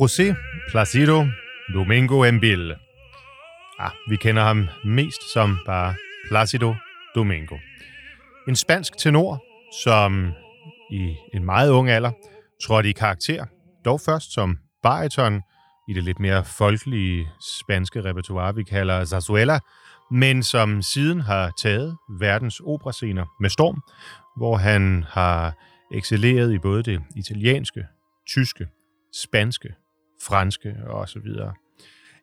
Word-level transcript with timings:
José 0.00 0.34
Placido 0.70 1.26
Domingo 1.74 2.24
Embil. 2.24 2.74
Ah, 3.78 3.90
vi 4.08 4.16
kender 4.16 4.42
ham 4.42 4.68
mest 4.84 5.32
som 5.32 5.58
bare 5.66 5.94
Placido 6.28 6.74
Domingo. 7.14 7.56
En 8.48 8.56
spansk 8.56 8.98
tenor, 8.98 9.44
som 9.82 10.32
i 10.92 11.14
en 11.34 11.44
meget 11.44 11.70
ung 11.70 11.90
alder 11.90 12.10
trådte 12.62 12.88
i 12.88 12.92
karakter, 12.92 13.44
dog 13.84 14.00
først 14.00 14.34
som 14.34 14.58
bariton 14.82 15.42
i 15.88 15.92
det 15.92 16.04
lidt 16.04 16.20
mere 16.20 16.44
folkelige 16.44 17.28
spanske 17.60 18.04
repertoire, 18.04 18.54
vi 18.54 18.62
kalder 18.62 19.04
zarzuela, 19.04 19.58
men 20.10 20.42
som 20.42 20.82
siden 20.82 21.20
har 21.20 21.52
taget 21.62 21.96
verdens 22.20 22.60
operascener 22.60 23.24
med 23.40 23.50
storm, 23.50 23.82
hvor 24.36 24.56
han 24.56 25.04
har 25.08 25.52
excelleret 25.94 26.52
i 26.52 26.58
både 26.58 26.82
det 26.82 27.02
italienske, 27.16 27.84
tyske, 28.28 28.66
spanske, 29.22 29.68
franske 30.22 30.74
og 30.86 31.08
så 31.08 31.18
videre. 31.20 31.52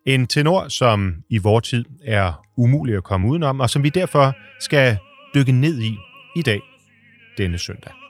En 0.06 0.26
tenor, 0.26 0.68
som 0.68 1.14
i 1.30 1.38
vor 1.38 1.60
tid 1.60 1.84
er 2.04 2.44
umulig 2.56 2.96
at 2.96 3.04
komme 3.04 3.28
udenom, 3.28 3.60
og 3.60 3.70
som 3.70 3.82
vi 3.82 3.88
derfor 3.88 4.32
skal 4.60 4.98
dykke 5.34 5.52
ned 5.52 5.80
i 5.80 5.96
i 6.36 6.42
dag, 6.42 6.60
denne 7.38 7.58
søndag. 7.58 8.03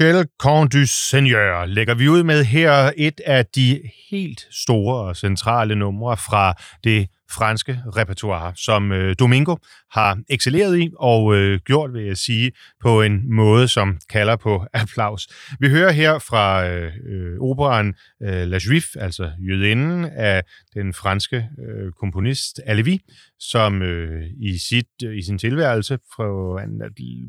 Michel 0.00 0.26
Condu 0.38 0.80
du 0.80 0.86
Seigneur 0.86 1.66
lægger 1.66 1.94
vi 1.94 2.08
ud 2.08 2.22
med 2.22 2.44
her 2.44 2.90
et 2.96 3.20
af 3.26 3.46
de 3.46 3.80
helt 4.10 4.48
store 4.50 4.96
og 4.96 5.16
centrale 5.16 5.76
numre 5.76 6.16
fra 6.16 6.54
det 6.84 7.08
franske 7.30 7.82
repertoire, 7.96 8.52
som 8.56 8.92
øh, 8.92 9.16
Domingo 9.18 9.56
har 9.92 10.18
excelleret 10.28 10.78
i 10.78 10.90
og 10.98 11.34
øh, 11.34 11.60
gjort, 11.66 11.92
vil 11.92 12.04
jeg 12.04 12.16
sige, 12.16 12.52
på 12.82 13.02
en 13.02 13.34
måde, 13.34 13.68
som 13.68 13.98
kalder 14.10 14.36
på 14.36 14.64
applaus. 14.72 15.28
Vi 15.60 15.68
hører 15.68 15.92
her 15.92 16.18
fra 16.18 16.66
øh, 16.66 16.92
øh 17.06 17.40
operan 17.40 17.94
øh, 18.22 18.48
La 18.48 18.58
Juive, 18.66 19.00
altså 19.02 19.30
jødinden 19.38 20.04
af 20.04 20.42
den 20.74 20.94
franske 20.94 21.36
øh, 21.36 21.92
komponist 21.92 22.60
Alevi, 22.66 23.00
som 23.40 23.82
øh, 23.82 24.22
i, 24.40 24.58
sit, 24.58 24.86
øh, 25.04 25.18
i 25.18 25.22
sin 25.22 25.38
tilværelse, 25.38 25.98
fra, 26.16 26.60
han 26.60 26.80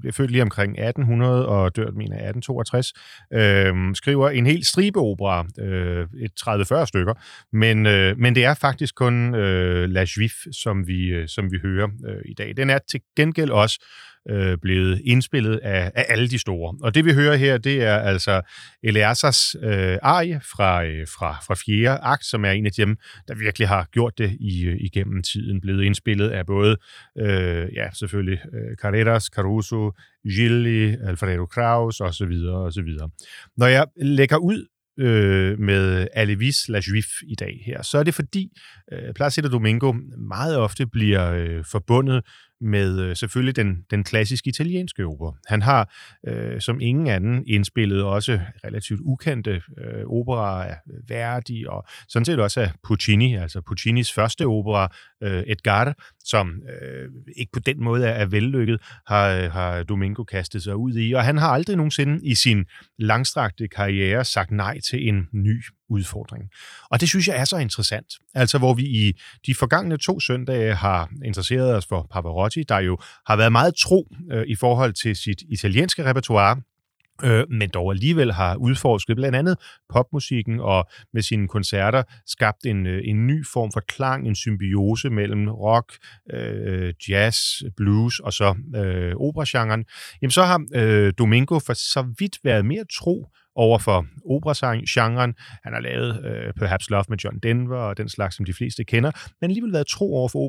blev 0.02 0.14
født 0.14 0.32
lige 0.32 0.42
omkring 0.42 0.72
1800 0.72 1.48
og 1.48 1.76
dør, 1.76 1.92
mener 1.92 2.16
1862, 2.16 2.94
øh, 3.34 3.96
skriver 3.96 4.30
en 4.30 4.46
hel 4.46 4.66
stribe 4.66 5.00
opera, 5.00 5.46
øh, 5.60 6.08
et 6.22 6.32
30-40 6.82 6.86
stykker, 6.86 7.14
men, 7.54 7.86
øh, 7.86 8.18
men 8.18 8.36
det 8.36 8.46
er 8.46 8.54
faktisk 8.54 8.96
kun 8.96 9.36
øh, 9.36 9.90
La 9.90 10.06
Juif, 10.18 10.34
som 10.52 10.88
vi, 10.88 11.08
øh, 11.08 11.28
som 11.28 11.52
vi 11.52 11.58
hører 11.64 11.88
øh, 12.08 12.22
i 12.26 12.34
dag. 12.34 12.58
Den 12.58 12.70
er 12.70 12.80
til 12.90 13.02
gengæld 13.16 13.50
også 13.50 13.80
øh, 14.30 14.58
blevet 14.58 15.02
indspillet 15.06 15.58
af, 15.58 15.92
af 15.96 16.06
alle 16.10 16.28
de 16.28 16.40
store. 16.40 16.78
Og 16.82 16.96
det 16.96 17.06
vi 17.06 17.14
hører 17.14 17.36
her, 17.36 17.58
det 17.58 17.84
er 17.84 17.98
altså 17.98 18.42
Eleazars 18.84 19.56
øh, 19.64 19.98
arie 20.02 20.42
fra, 20.52 20.86
øh, 20.86 21.08
fra, 21.08 21.38
fra 21.48 21.56
fjerde 21.56 22.00
akt, 22.02 22.26
som 22.26 22.46
er 22.46 22.52
en 22.52 22.66
af 22.66 22.72
dem, 22.72 22.98
der 23.28 23.36
virkelig 23.36 23.68
har 23.68 23.88
gjort 23.92 24.18
det 24.18 24.38
i, 24.40 24.66
øh, 24.66 24.78
igennem 24.80 25.24
tiden. 25.24 25.62
Blevet 25.62 25.84
indspillet 25.84 26.30
af 26.30 26.46
både, 26.46 26.78
øh, 27.18 27.68
ja, 27.74 27.92
selvfølgelig 27.94 28.40
øh, 28.54 28.76
Carreras, 28.76 29.24
Caruso, 29.24 29.92
Gilli, 30.24 30.96
Alfredo 31.04 31.46
Kraus 31.46 32.02
osv. 32.02 32.34
osv. 32.54 32.90
Når 33.58 33.68
jeg 33.68 33.86
lægger 34.02 34.38
ud 34.38 34.68
øh, 35.00 35.60
med 35.60 36.08
Alevis 36.14 36.70
La 36.70 36.80
Juif 36.88 37.08
i 37.28 37.36
dag 37.36 37.64
her, 37.66 37.82
så 37.82 37.98
er 37.98 38.04
det 38.04 38.14
fordi 38.14 38.50
øh, 38.94 39.14
Placido 39.14 39.48
Domingo 39.48 39.94
meget 40.18 40.58
ofte 40.58 40.88
bliver 40.88 41.32
øh, 41.32 41.64
forbundet 41.72 42.24
med 42.62 43.00
øh, 43.00 43.16
selvfølgelig 43.16 43.56
den, 43.56 43.86
den 43.92 44.04
klassiske 44.04 44.50
italienske 44.50 45.06
opera. 45.06 45.34
Han 45.48 45.62
har 45.62 45.94
øh, 46.28 46.62
som 46.62 46.82
ingen 46.82 47.08
anden 47.08 47.44
indspillet 47.48 48.04
også 48.04 48.40
relativt 48.66 49.00
ukendte 49.04 49.62
øh, 49.78 50.04
operaer 50.06 50.64
af 50.64 50.78
Verdi 51.08 51.66
og 51.68 51.86
sådan 52.08 52.26
set 52.26 52.40
også 52.40 52.62
af 52.62 52.72
Puccini, 52.84 53.36
altså 53.36 53.62
Puccinis 53.62 54.14
første 54.14 54.46
opera 54.46 54.94
øh, 55.24 55.44
Edgar, 55.48 55.94
som 56.26 56.62
øh, 56.82 57.10
ikke 57.38 57.52
på 57.52 57.60
den 57.60 57.84
måde 57.84 58.08
er, 58.08 58.12
er 58.12 58.26
vellykket, 58.26 58.82
har, 59.08 59.30
øh, 59.30 59.52
har 59.52 59.84
Domingo 59.84 60.24
kastet 60.24 60.64
sig 60.64 60.76
ud 60.76 60.94
i. 60.94 61.14
Og 61.14 61.24
han 61.24 61.38
har 61.38 61.48
aldrig 61.48 61.76
nogensinde 61.76 62.28
i 62.28 62.36
sin 62.36 62.66
langstrakte 63.00 63.68
karriere 63.68 64.26
sagt 64.26 64.52
nej 64.52 64.80
til 64.90 65.08
en 65.08 65.28
ny 65.34 65.64
udfordring. 65.90 66.44
Og 66.90 67.02
det 67.02 67.10
synes 67.10 67.28
jeg 67.28 67.38
er 67.38 67.46
så 67.46 67.58
interessant. 67.58 68.08
Altså 68.34 68.58
hvor 68.58 68.74
vi 68.74 68.84
i 68.84 69.14
de 69.46 69.56
forgangne 69.56 69.98
to 69.98 70.20
søndage 70.20 70.76
har 70.76 71.10
interesseret 71.26 71.76
os 71.76 71.86
for 71.86 72.08
Pavarotti, 72.12 72.64
der 72.64 72.80
jo 72.80 72.98
har 73.28 73.36
været 73.36 73.52
meget 73.52 73.76
tro 73.76 74.08
øh, 74.32 74.44
i 74.48 74.56
forhold 74.56 74.94
til 74.94 75.16
sit 75.16 75.42
italienske 75.50 76.06
repertoire, 76.06 76.62
øh, 77.24 77.46
men 77.50 77.70
dog 77.70 77.92
alligevel 77.92 78.32
har 78.32 78.56
udforsket 78.56 79.16
blandt 79.16 79.36
andet 79.36 79.58
popmusikken 79.94 80.60
og 80.60 80.86
med 81.14 81.22
sine 81.22 81.48
koncerter 81.48 82.04
skabt 82.28 82.66
en, 82.66 82.88
øh, 82.88 83.02
en 83.06 83.28
ny 83.28 83.46
form 83.54 83.72
for 83.72 83.80
klang, 83.88 84.28
en 84.28 84.36
symbiose 84.36 85.10
mellem 85.10 85.50
rock, 85.50 85.94
øh, 86.34 86.94
jazz, 87.10 87.38
blues 87.78 88.20
og 88.20 88.34
så 88.34 88.56
øh, 88.76 89.14
operagenren, 89.16 89.86
jamen 90.22 90.32
så 90.32 90.44
har 90.44 90.66
øh, 90.76 91.14
Domingo 91.18 91.60
for 91.60 91.74
så 91.74 92.14
vidt 92.20 92.38
været 92.44 92.66
mere 92.66 92.86
tro 93.00 93.28
over 93.56 93.80
for 93.80 94.06
operasangeren. 94.26 95.34
Han 95.64 95.74
har 95.74 95.80
lavet 95.80 96.26
øh, 96.26 96.54
Perhaps 96.54 96.90
Love 96.90 97.04
med 97.10 97.18
John 97.18 97.40
Denver 97.40 97.78
og 97.78 97.98
den 97.98 98.10
slags, 98.10 98.36
som 98.36 98.46
de 98.46 98.54
fleste 98.54 98.84
kender, 98.84 99.12
men 99.42 99.50
alligevel 99.50 99.74
været 99.74 99.88
tro 99.88 100.16
over 100.16 100.30
for 100.30 100.40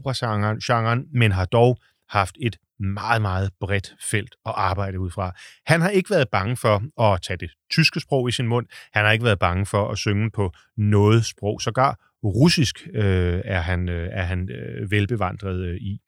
genren, 0.67 1.05
men 1.13 1.33
har 1.33 1.45
dog 1.45 1.79
haft 2.12 2.37
et 2.41 2.56
meget, 2.81 3.23
meget 3.23 3.50
bredt 3.61 3.94
felt 4.11 4.35
at 4.47 4.53
arbejde 4.56 5.00
ud 5.00 5.11
fra. 5.11 5.32
Han 5.67 5.81
har 5.81 5.88
ikke 5.88 6.11
været 6.11 6.29
bange 6.29 6.56
for 6.56 7.03
at 7.03 7.23
tage 7.23 7.37
det 7.37 7.50
tyske 7.70 8.00
sprog 8.00 8.29
i 8.29 8.32
sin 8.32 8.49
mund. 8.49 8.67
Han 8.93 9.05
har 9.05 9.12
ikke 9.12 9.25
været 9.25 9.38
bange 9.38 9.67
for 9.67 9.88
at 9.88 9.99
synge 9.99 10.31
på 10.31 10.53
noget 10.76 11.25
sprog. 11.25 11.61
Sågar 11.61 11.99
russisk 12.25 12.88
øh, 12.94 13.41
er 13.44 13.61
han, 13.61 13.88
øh, 13.88 14.09
er 14.12 14.23
han 14.23 14.49
øh, 14.50 14.91
velbevandret 14.91 15.67
øh, 15.67 15.76
i. 15.76 16.00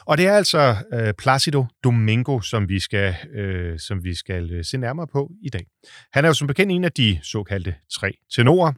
Og 0.00 0.18
det 0.18 0.26
er 0.26 0.36
altså 0.36 0.76
øh, 0.92 1.14
Placido 1.18 1.66
Domingo, 1.84 2.40
som 2.40 2.68
vi 2.68 2.80
skal, 2.80 3.14
øh, 3.34 3.78
som 3.78 4.04
vi 4.04 4.14
skal 4.14 4.52
øh, 4.52 4.64
se 4.64 4.78
nærmere 4.78 5.06
på 5.06 5.30
i 5.42 5.48
dag. 5.48 5.66
Han 6.12 6.24
er 6.24 6.28
jo 6.28 6.34
som 6.34 6.46
bekendt 6.46 6.72
en 6.72 6.84
af 6.84 6.92
de 6.92 7.18
såkaldte 7.22 7.74
tre 7.92 8.12
tenorer, 8.36 8.72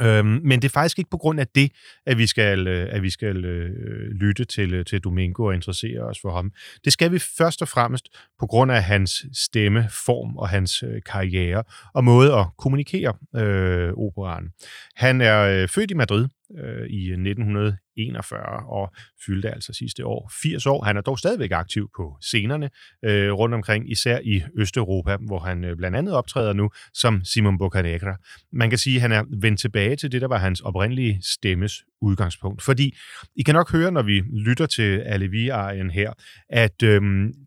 Øhm, 0.00 0.40
men 0.44 0.62
det 0.62 0.68
er 0.68 0.72
faktisk 0.72 0.98
ikke 0.98 1.10
på 1.10 1.16
grund 1.16 1.40
af 1.40 1.46
det, 1.48 1.72
at 2.06 2.18
vi 2.18 2.26
skal, 2.26 2.66
øh, 2.66 2.88
at 2.90 3.02
vi 3.02 3.10
skal 3.10 3.44
øh, 3.44 3.70
lytte 4.10 4.44
til, 4.44 4.74
øh, 4.74 4.84
til 4.84 5.00
Domingo 5.00 5.44
og 5.44 5.54
interessere 5.54 6.00
os 6.00 6.18
for 6.22 6.30
ham. 6.30 6.52
Det 6.84 6.92
skal 6.92 7.12
vi 7.12 7.18
først 7.18 7.62
og 7.62 7.68
fremmest 7.68 8.08
på 8.40 8.46
grund 8.46 8.72
af 8.72 8.82
hans 8.82 9.26
stemmeform 9.32 10.36
og 10.36 10.48
hans 10.48 10.82
øh, 10.82 11.02
karriere 11.06 11.62
og 11.94 12.04
måde 12.04 12.34
at 12.34 12.46
kommunikere 12.58 13.14
øh, 13.36 13.92
operan. 13.96 14.50
Han 14.96 15.20
er 15.20 15.62
øh, 15.62 15.68
født 15.68 15.90
i 15.90 15.94
Madrid 15.94 16.28
øh, 16.54 16.86
i 16.86 17.10
1941 17.10 18.40
og 18.68 18.92
fyldte 19.26 19.50
altså 19.50 19.72
sidste 19.72 20.06
år 20.06 20.30
80 20.42 20.66
år. 20.66 20.84
Han 20.84 20.96
er 20.96 21.00
dog 21.00 21.18
stadigvæk 21.18 21.50
aktiv 21.52 21.90
på 21.96 22.16
scenerne 22.20 22.70
øh, 23.04 23.32
rundt 23.32 23.54
omkring, 23.54 23.90
især 23.90 24.18
i 24.24 24.42
Østeuropa, 24.58 25.16
hvor 25.16 25.38
han 25.38 25.64
øh, 25.64 25.76
blandt 25.76 25.96
andet 25.96 26.14
optræder 26.14 26.52
nu 26.52 26.70
som 26.94 27.24
Simon 27.24 27.58
Boccanegra. 27.58 28.16
Man 28.52 28.70
kan 28.70 28.78
sige, 28.78 28.96
at 28.96 29.02
han 29.02 29.12
er 29.12 29.24
vendt 29.40 29.60
tilbage 29.60 29.96
til 29.96 30.12
det, 30.12 30.20
der 30.20 30.28
var 30.28 30.38
hans 30.38 30.60
oprindelige 30.60 31.20
stemmes 31.22 31.84
udgangspunkt. 32.02 32.62
Fordi 32.62 32.96
I 33.36 33.42
kan 33.42 33.54
nok 33.54 33.72
høre, 33.72 33.92
når 33.92 34.02
vi 34.02 34.20
lytter 34.20 34.66
til 34.66 34.98
Alevi-arien 34.98 35.90
her, 35.90 36.12
at 36.48 36.82
øh, 36.82 37.02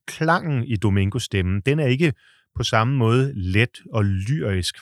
klangen 0.08 0.64
i 0.64 0.76
Domingos 0.76 1.24
stemme, 1.24 1.62
den 1.66 1.80
er 1.80 1.88
ikke 1.88 2.14
på 2.56 2.64
samme 2.64 2.98
måde 2.98 3.34
let 3.36 3.82
og 3.94 4.06
lyrisk 4.06 4.76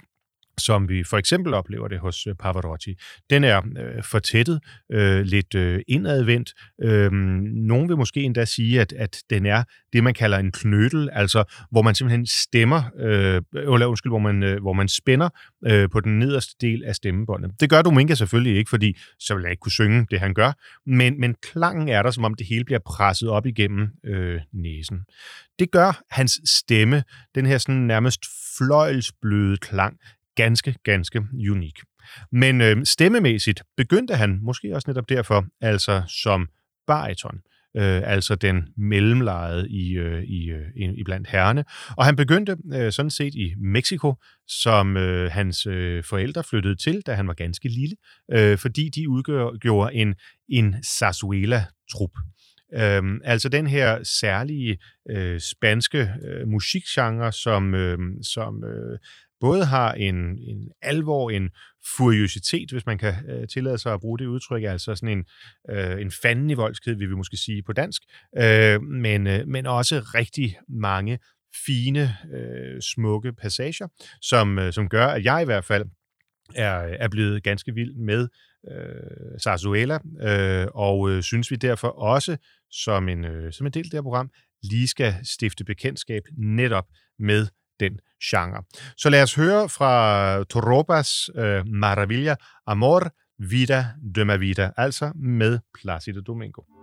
som 0.59 0.89
vi 0.89 1.03
for 1.03 1.17
eksempel 1.17 1.53
oplever 1.53 1.87
det 1.87 1.99
hos 1.99 2.27
øh, 2.27 2.35
Pavarotti. 2.35 2.95
Den 3.29 3.43
er 3.43 3.57
øh, 3.57 4.03
fortættet, 4.03 4.59
øh, 4.91 5.21
lidt 5.21 5.55
øh, 5.55 5.81
indadvendt. 5.87 6.53
Øh, 6.83 7.11
nogen 7.11 7.89
vil 7.89 7.97
måske 7.97 8.21
endda 8.21 8.45
sige, 8.45 8.81
at, 8.81 8.93
at 8.93 9.17
den 9.29 9.45
er 9.45 9.63
det, 9.93 10.03
man 10.03 10.13
kalder 10.13 10.37
en 10.37 10.51
knødel, 10.51 11.09
altså 11.13 11.43
hvor 11.71 11.81
man 11.81 11.95
simpelthen 11.95 12.25
stemmer, 12.25 12.83
øh, 12.99 13.41
eller 13.53 13.85
undskyld, 13.85 14.11
hvor 14.11 14.19
man, 14.19 14.43
øh, 14.43 14.61
hvor 14.61 14.73
man 14.73 14.87
spænder 14.87 15.29
øh, 15.65 15.89
på 15.89 15.99
den 15.99 16.19
nederste 16.19 16.55
del 16.61 16.83
af 16.83 16.95
stemmebåndet. 16.95 17.51
Det 17.59 17.69
gør 17.69 17.81
Dominga 17.81 18.15
selvfølgelig 18.15 18.57
ikke, 18.57 18.69
fordi 18.69 18.97
så 19.19 19.35
vil 19.35 19.43
han 19.43 19.51
ikke 19.51 19.61
kunne 19.61 19.71
synge 19.71 20.07
det, 20.11 20.19
han 20.19 20.33
gør, 20.33 20.51
men, 20.85 21.19
men 21.19 21.35
klangen 21.51 21.89
er 21.89 22.03
der, 22.03 22.11
som 22.11 22.23
om 22.23 22.33
det 22.33 22.47
hele 22.47 22.65
bliver 22.65 22.79
presset 22.79 23.29
op 23.29 23.45
igennem 23.45 23.87
øh, 24.05 24.41
næsen. 24.53 24.99
Det 25.59 25.71
gør 25.71 26.01
hans 26.11 26.41
stemme, 26.45 27.03
den 27.35 27.45
her 27.45 27.57
sådan 27.57 27.81
nærmest 27.81 28.25
fløjlsbløde 28.57 29.57
klang, 29.57 29.97
ganske, 30.37 30.75
ganske 30.83 31.23
unik. 31.51 31.79
Men 32.31 32.61
øh, 32.61 32.85
stemmemæssigt 32.85 33.63
begyndte 33.77 34.15
han, 34.15 34.39
måske 34.41 34.75
også 34.75 34.89
netop 34.89 35.09
derfor, 35.09 35.45
altså 35.61 36.03
som 36.07 36.47
bariton, 36.87 37.41
øh, 37.77 38.01
altså 38.05 38.35
den 38.35 38.67
mellemlejede 38.77 39.69
i, 39.69 39.97
øh, 39.97 40.23
i, 40.23 40.49
øh, 40.49 40.93
i 40.97 41.03
blandt 41.03 41.29
herrene. 41.29 41.65
Og 41.97 42.05
han 42.05 42.15
begyndte 42.15 42.57
øh, 42.73 42.91
sådan 42.91 43.09
set 43.09 43.35
i 43.35 43.53
Mexico, 43.57 44.15
som 44.47 44.97
øh, 44.97 45.31
hans 45.31 45.65
øh, 45.65 46.03
forældre 46.03 46.43
flyttede 46.43 46.75
til, 46.75 47.01
da 47.01 47.13
han 47.13 47.27
var 47.27 47.33
ganske 47.33 47.69
lille, 47.69 47.95
øh, 48.31 48.57
fordi 48.57 48.89
de 48.89 49.09
udgjorde 49.09 49.93
en, 49.93 50.15
en 50.49 50.75
Sazuela-trup. 50.83 52.11
Øhm, 52.73 53.21
altså 53.23 53.49
den 53.49 53.67
her 53.67 54.03
særlige 54.03 54.77
øh, 55.09 55.39
spanske 55.39 56.09
øh, 56.23 56.47
musikgenre, 56.47 57.31
som, 57.31 57.73
øh, 57.73 57.97
som 58.21 58.63
øh, 58.63 58.99
både 59.39 59.65
har 59.65 59.93
en, 59.93 60.15
en 60.37 60.71
alvor, 60.81 61.29
en 61.29 61.49
furiositet, 61.97 62.71
hvis 62.71 62.85
man 62.85 62.97
kan 62.97 63.13
øh, 63.29 63.47
tillade 63.47 63.77
sig 63.77 63.93
at 63.93 63.99
bruge 63.99 64.19
det 64.19 64.25
udtryk, 64.25 64.63
altså 64.63 64.95
sådan 64.95 65.17
en, 65.17 65.25
øh, 65.69 66.01
en 66.01 66.11
fanden 66.11 66.49
i 66.49 66.53
voldsked, 66.53 66.95
vi 66.95 67.07
måske 67.07 67.37
sige 67.37 67.63
på 67.63 67.73
dansk, 67.73 68.01
øh, 68.37 68.81
men, 68.81 69.27
øh, 69.27 69.47
men 69.47 69.65
også 69.65 69.99
rigtig 69.99 70.57
mange 70.69 71.19
fine, 71.65 72.17
øh, 72.33 72.81
smukke 72.81 73.33
passager, 73.33 73.87
som, 74.21 74.59
øh, 74.59 74.73
som 74.73 74.89
gør, 74.89 75.07
at 75.07 75.23
jeg 75.23 75.41
i 75.41 75.45
hvert 75.45 75.65
fald 75.65 75.85
er, 76.55 76.73
er 76.73 77.07
blevet 77.07 77.43
ganske 77.43 77.73
vild 77.73 77.95
med 77.95 78.27
øh, 78.71 79.39
Sarzuela, 79.39 79.99
øh, 80.21 80.67
og 80.73 81.09
øh, 81.11 81.23
synes 81.23 81.51
vi 81.51 81.55
derfor 81.55 81.87
også, 81.87 82.37
som 82.71 83.09
en, 83.09 83.25
øh, 83.25 83.53
som 83.53 83.65
en 83.65 83.73
del 83.73 83.85
af 83.85 83.89
det 83.89 83.93
her 83.93 84.01
program, 84.01 84.29
lige 84.63 84.87
skal 84.87 85.15
stifte 85.23 85.63
bekendtskab 85.63 86.23
netop 86.37 86.85
med 87.19 87.47
den 87.79 87.99
genre. 88.23 88.63
Så 88.97 89.09
lad 89.09 89.23
os 89.23 89.35
høre 89.35 89.69
fra 89.69 90.43
Torobas 90.43 91.29
øh, 91.35 91.67
Maravilla 91.67 92.35
Amor, 92.67 93.11
Vida 93.39 93.85
de 94.15 94.25
ma 94.25 94.35
vida, 94.35 94.71
altså 94.77 95.11
med 95.15 95.59
Placido 95.73 96.21
Domingo. 96.21 96.76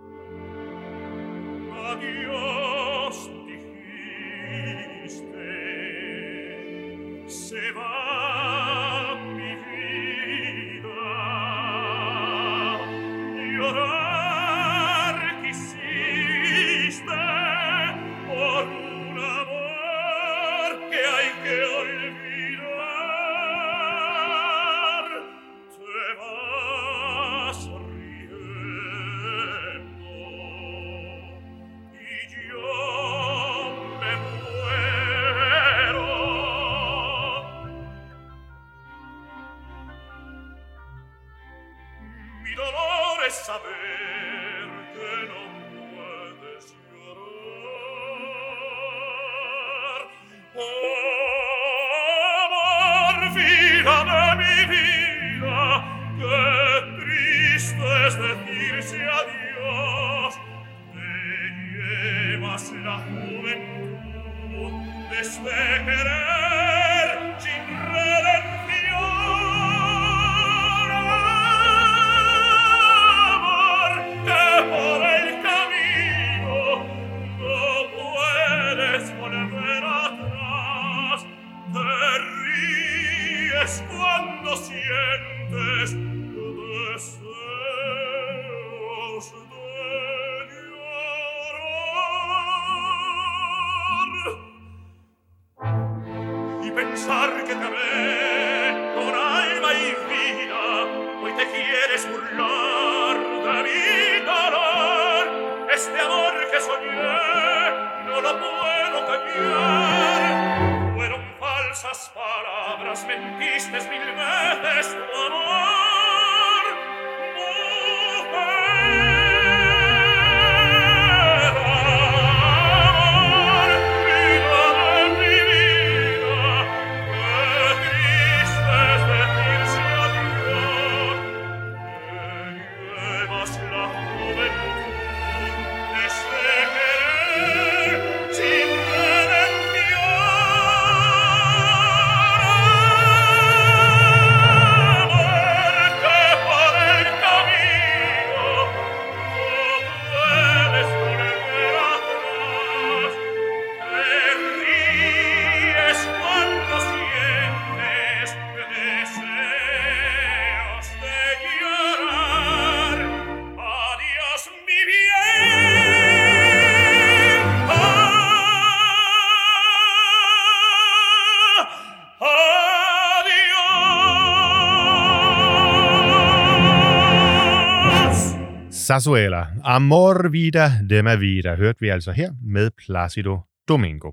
Sassuela, 178.95 179.47
Amor 179.63 180.29
Vida 180.29 180.71
de 180.89 181.01
ma 181.03 181.15
Vida, 181.15 181.55
hørte 181.55 181.79
vi 181.79 181.89
altså 181.89 182.11
her 182.11 182.31
med 182.43 182.71
Placido 182.71 183.39
Domingo. 183.67 184.11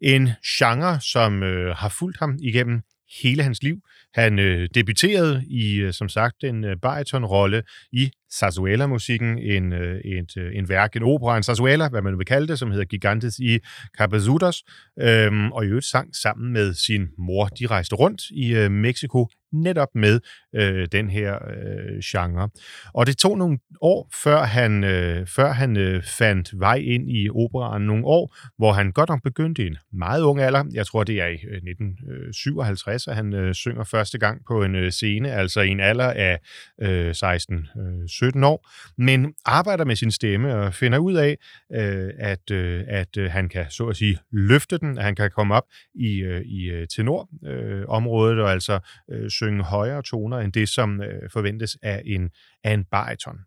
En 0.00 0.28
genre, 0.46 1.00
som 1.00 1.42
øh, 1.42 1.76
har 1.76 1.88
fulgt 1.88 2.18
ham 2.18 2.38
igennem 2.40 2.82
hele 3.22 3.42
hans 3.42 3.62
liv. 3.62 3.76
Han 4.14 4.38
øh, 4.38 4.68
debuterede 4.74 5.44
i, 5.46 5.74
øh, 5.74 5.92
som 5.92 6.08
sagt, 6.08 6.44
en 6.44 6.64
øh, 6.64 6.76
baritonrolle 6.76 7.62
i 7.92 8.10
Sarsuela-musikken, 8.30 9.38
en, 9.38 9.72
øh, 9.72 10.00
et, 10.00 10.36
øh, 10.36 10.56
en 10.56 10.68
værk, 10.68 10.96
en 10.96 11.02
opera, 11.02 11.36
en 11.36 11.42
Sarsuela, 11.42 11.88
hvad 11.88 12.02
man 12.02 12.18
vil 12.18 12.26
kalde 12.26 12.48
det, 12.48 12.58
som 12.58 12.70
hedder 12.70 12.84
Gigantes 12.84 13.38
i 13.38 13.58
Capazudos, 13.98 14.64
øhm, 15.00 15.52
og 15.52 15.64
i 15.64 15.68
øvrigt 15.68 15.86
sang 15.86 16.16
sammen 16.16 16.52
med 16.52 16.74
sin 16.74 17.08
mor. 17.18 17.46
De 17.46 17.66
rejste 17.66 17.96
rundt 17.96 18.22
i 18.30 18.54
øh, 18.54 18.70
Mexico 18.70 19.28
netop 19.52 19.88
med 19.94 20.20
øh, 20.54 20.88
den 20.92 21.10
her 21.10 21.34
øh, 21.34 21.98
genre. 22.04 22.48
Og 22.94 23.06
det 23.06 23.16
tog 23.16 23.38
nogle 23.38 23.58
år, 23.80 24.10
før 24.22 24.42
han, 24.42 24.84
øh, 24.84 25.26
før 25.26 25.52
han 25.52 25.76
øh, 25.76 26.02
fandt 26.02 26.60
vej 26.60 26.74
ind 26.74 27.10
i 27.10 27.30
operaen. 27.30 27.82
Nogle 27.82 28.04
år, 28.04 28.36
hvor 28.58 28.72
han 28.72 28.92
godt 28.92 29.08
nok 29.08 29.22
begyndte 29.22 29.62
i 29.62 29.66
en 29.66 29.76
meget 29.92 30.22
ung 30.22 30.40
alder. 30.40 30.64
Jeg 30.72 30.86
tror, 30.86 31.04
det 31.04 31.20
er 31.20 31.26
i 31.26 31.32
øh, 31.32 31.56
1957, 31.56 33.06
at 33.06 33.16
han 33.16 33.34
øh, 33.34 33.54
synger 33.54 33.84
første 33.84 34.18
gang 34.18 34.40
på 34.48 34.62
en 34.62 34.74
øh, 34.74 34.90
scene, 34.90 35.32
altså 35.32 35.60
i 35.60 35.68
en 35.68 35.80
alder 35.80 36.10
af 36.10 36.38
øh, 36.82 37.08
øh 37.08 37.14
17 38.18 38.44
år. 38.44 38.68
Men 38.98 39.34
arbejder 39.44 39.84
med 39.84 39.96
sin 39.96 40.10
stemme 40.10 40.54
og 40.54 40.74
finder 40.74 40.98
ud 40.98 41.14
af, 41.14 41.36
øh, 41.74 42.10
at, 42.18 42.50
øh, 42.50 42.84
at 42.88 43.16
øh, 43.16 43.30
han 43.30 43.48
kan, 43.48 43.66
så 43.70 43.86
at 43.86 43.96
sige, 43.96 44.18
løfte 44.32 44.78
den, 44.78 44.98
at 44.98 45.04
han 45.04 45.14
kan 45.14 45.30
komme 45.30 45.54
op 45.54 45.64
i, 45.94 46.18
øh, 46.18 46.40
i 46.40 46.70
øh, 46.70 46.86
tenorområdet 46.96 48.38
øh, 48.38 48.44
og 48.44 48.52
altså 48.52 48.78
øh, 49.10 49.30
synge 49.30 49.64
højere 49.64 50.02
toner 50.02 50.38
end 50.38 50.52
det, 50.52 50.68
som 50.68 51.02
øh, 51.02 51.30
forventes 51.32 51.76
af 51.82 52.02
en, 52.06 52.30
af 52.64 52.72
en 52.72 52.84
bariton. 52.84 53.38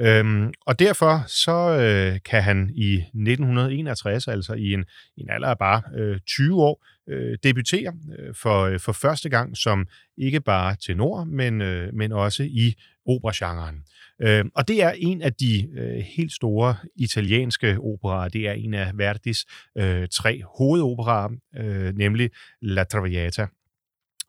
Øhm, 0.00 0.52
og 0.66 0.78
derfor 0.78 1.24
så 1.26 1.58
øh, 1.80 2.20
kan 2.24 2.42
han 2.42 2.70
i 2.74 2.94
1961, 2.94 4.28
altså 4.28 4.54
i 4.54 4.72
en, 4.72 4.84
en 5.16 5.30
alder 5.30 5.48
af 5.48 5.58
bare 5.58 5.82
øh, 5.96 6.20
20 6.26 6.62
år, 6.62 6.84
øh, 7.08 7.38
debutere 7.42 7.92
øh, 8.18 8.34
for, 8.34 8.62
øh, 8.62 8.80
for 8.80 8.92
første 8.92 9.28
gang 9.28 9.56
som 9.56 9.86
ikke 10.18 10.40
bare 10.40 10.76
tenor, 10.86 11.24
men, 11.24 11.62
øh, 11.62 11.94
men 11.94 12.12
også 12.12 12.42
i 12.42 12.74
operagenren. 13.08 13.82
Øh, 14.22 14.44
og 14.54 14.68
det 14.68 14.82
er 14.82 14.92
en 14.96 15.22
af 15.22 15.32
de 15.32 15.68
øh, 15.78 16.04
helt 16.16 16.32
store 16.32 16.76
italienske 16.96 17.78
operaer. 17.80 18.28
Det 18.28 18.48
er 18.48 18.52
en 18.52 18.74
af 18.74 18.90
Verdis 18.94 19.44
øh, 19.78 20.08
tre 20.08 20.42
hovedoperaer, 20.58 21.28
øh, 21.56 21.96
nemlig 21.96 22.30
La 22.62 22.84
Traviata 22.84 23.46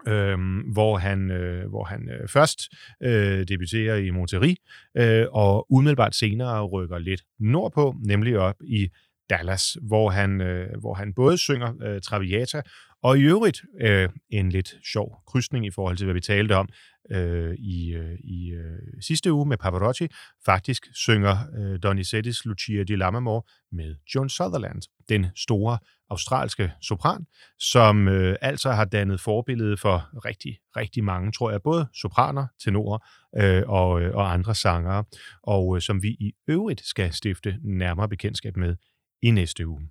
øhm, 0.08 0.60
hvor 0.60 0.98
han, 0.98 1.32
øh, 1.32 1.70
hvor 1.70 1.84
han 1.84 2.10
øh, 2.10 2.28
først 2.28 2.60
øh, 3.04 3.48
debuterer 3.48 3.96
i 3.96 4.10
Monterrey, 4.10 4.56
øh, 4.98 5.26
og 5.32 5.66
umiddelbart 5.70 6.16
senere 6.16 6.66
rykker 6.66 6.98
lidt 6.98 7.22
nordpå, 7.40 7.96
nemlig 8.06 8.38
op 8.38 8.56
i 8.62 8.90
Dallas, 9.30 9.78
hvor 9.88 10.10
han, 10.10 10.42
øh, 10.42 10.80
hvor 10.80 10.94
han 10.94 11.14
både 11.14 11.38
synger 11.38 11.74
øh, 11.84 12.02
Traviata, 12.02 12.62
og 13.04 13.18
i 13.18 13.22
øvrigt 13.22 13.62
øh, 13.82 14.10
en 14.30 14.50
lidt 14.50 14.76
sjov 14.94 15.24
krydsning 15.28 15.66
i 15.66 15.72
forhold 15.72 15.98
til, 15.98 16.06
hvad 16.06 16.14
vi 16.14 16.22
talte 16.22 16.56
om 16.56 16.70
øh, 17.12 17.54
i, 17.54 17.94
øh, 17.94 18.18
i 18.24 18.52
øh, 18.52 19.02
sidste 19.02 19.34
uge 19.34 19.46
med 19.46 19.58
Pavarotti, 19.58 20.08
faktisk 20.46 20.88
synger 20.94 21.38
øh, 21.58 21.80
Donizettis 21.84 22.46
Lucia 22.46 22.84
di 22.84 22.96
Lammermoor 22.96 23.50
med 23.72 23.96
John 24.16 24.30
Sutherland, 24.30 24.82
den 25.10 25.26
store 25.36 25.78
australske 26.10 26.72
sopran, 26.82 27.26
som 27.60 28.08
øh, 28.08 28.36
altså 28.42 28.72
har 28.72 28.86
dannet 28.86 29.22
forbillede 29.22 29.78
for 29.78 30.26
rigtig, 30.26 30.58
rigtig 30.76 31.04
mange, 31.04 31.32
tror 31.32 31.52
jeg, 31.52 31.62
både 31.62 31.88
sopraner, 31.94 32.48
tenorer 32.64 33.00
øh, 33.38 33.64
og, 33.68 34.02
øh, 34.02 34.16
og 34.16 34.34
andre 34.34 34.56
sangere, 34.56 35.04
og 35.44 35.76
øh, 35.76 35.82
som 35.82 36.04
vi 36.04 36.08
i 36.10 36.34
øvrigt 36.48 36.86
skal 36.86 37.14
stifte 37.14 37.58
nærmere 37.64 38.10
bekendtskab 38.10 38.58
med 38.58 38.76
i 39.22 39.32
næste 39.32 39.68
uge. 39.68 39.90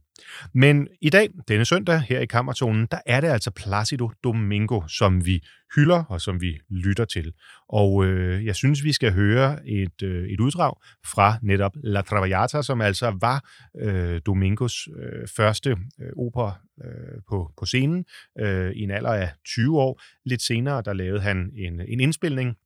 Men 0.54 0.88
i 1.00 1.10
dag, 1.10 1.28
denne 1.48 1.64
søndag, 1.64 2.00
her 2.00 2.20
i 2.20 2.26
Kammertonen, 2.26 2.86
der 2.90 2.98
er 3.06 3.20
det 3.20 3.28
altså 3.28 3.50
Placido 3.50 4.10
Domingo, 4.24 4.80
som 4.88 5.26
vi 5.26 5.44
hylder 5.76 6.04
og 6.04 6.20
som 6.20 6.40
vi 6.40 6.58
lytter 6.70 7.04
til. 7.04 7.32
Og 7.68 8.06
øh, 8.06 8.44
jeg 8.44 8.54
synes, 8.54 8.84
vi 8.84 8.92
skal 8.92 9.12
høre 9.12 9.68
et, 9.68 10.02
øh, 10.02 10.28
et 10.28 10.40
uddrag 10.40 10.74
fra 11.06 11.38
netop 11.42 11.72
La 11.84 12.00
Traviata, 12.00 12.62
som 12.62 12.80
altså 12.80 13.16
var 13.20 13.50
øh, 13.78 14.20
Domingos 14.26 14.88
øh, 14.98 15.28
første 15.36 15.70
øh, 15.70 16.12
opera 16.16 16.58
øh, 16.84 17.22
på, 17.28 17.52
på 17.58 17.66
scenen 17.66 18.04
øh, 18.40 18.72
i 18.72 18.82
en 18.82 18.90
alder 18.90 19.12
af 19.12 19.30
20 19.46 19.80
år. 19.80 20.00
Lidt 20.24 20.42
senere, 20.42 20.82
der 20.84 20.92
lavede 20.92 21.20
han 21.20 21.52
en, 21.56 21.80
en 21.80 22.00
indspilning 22.00 22.56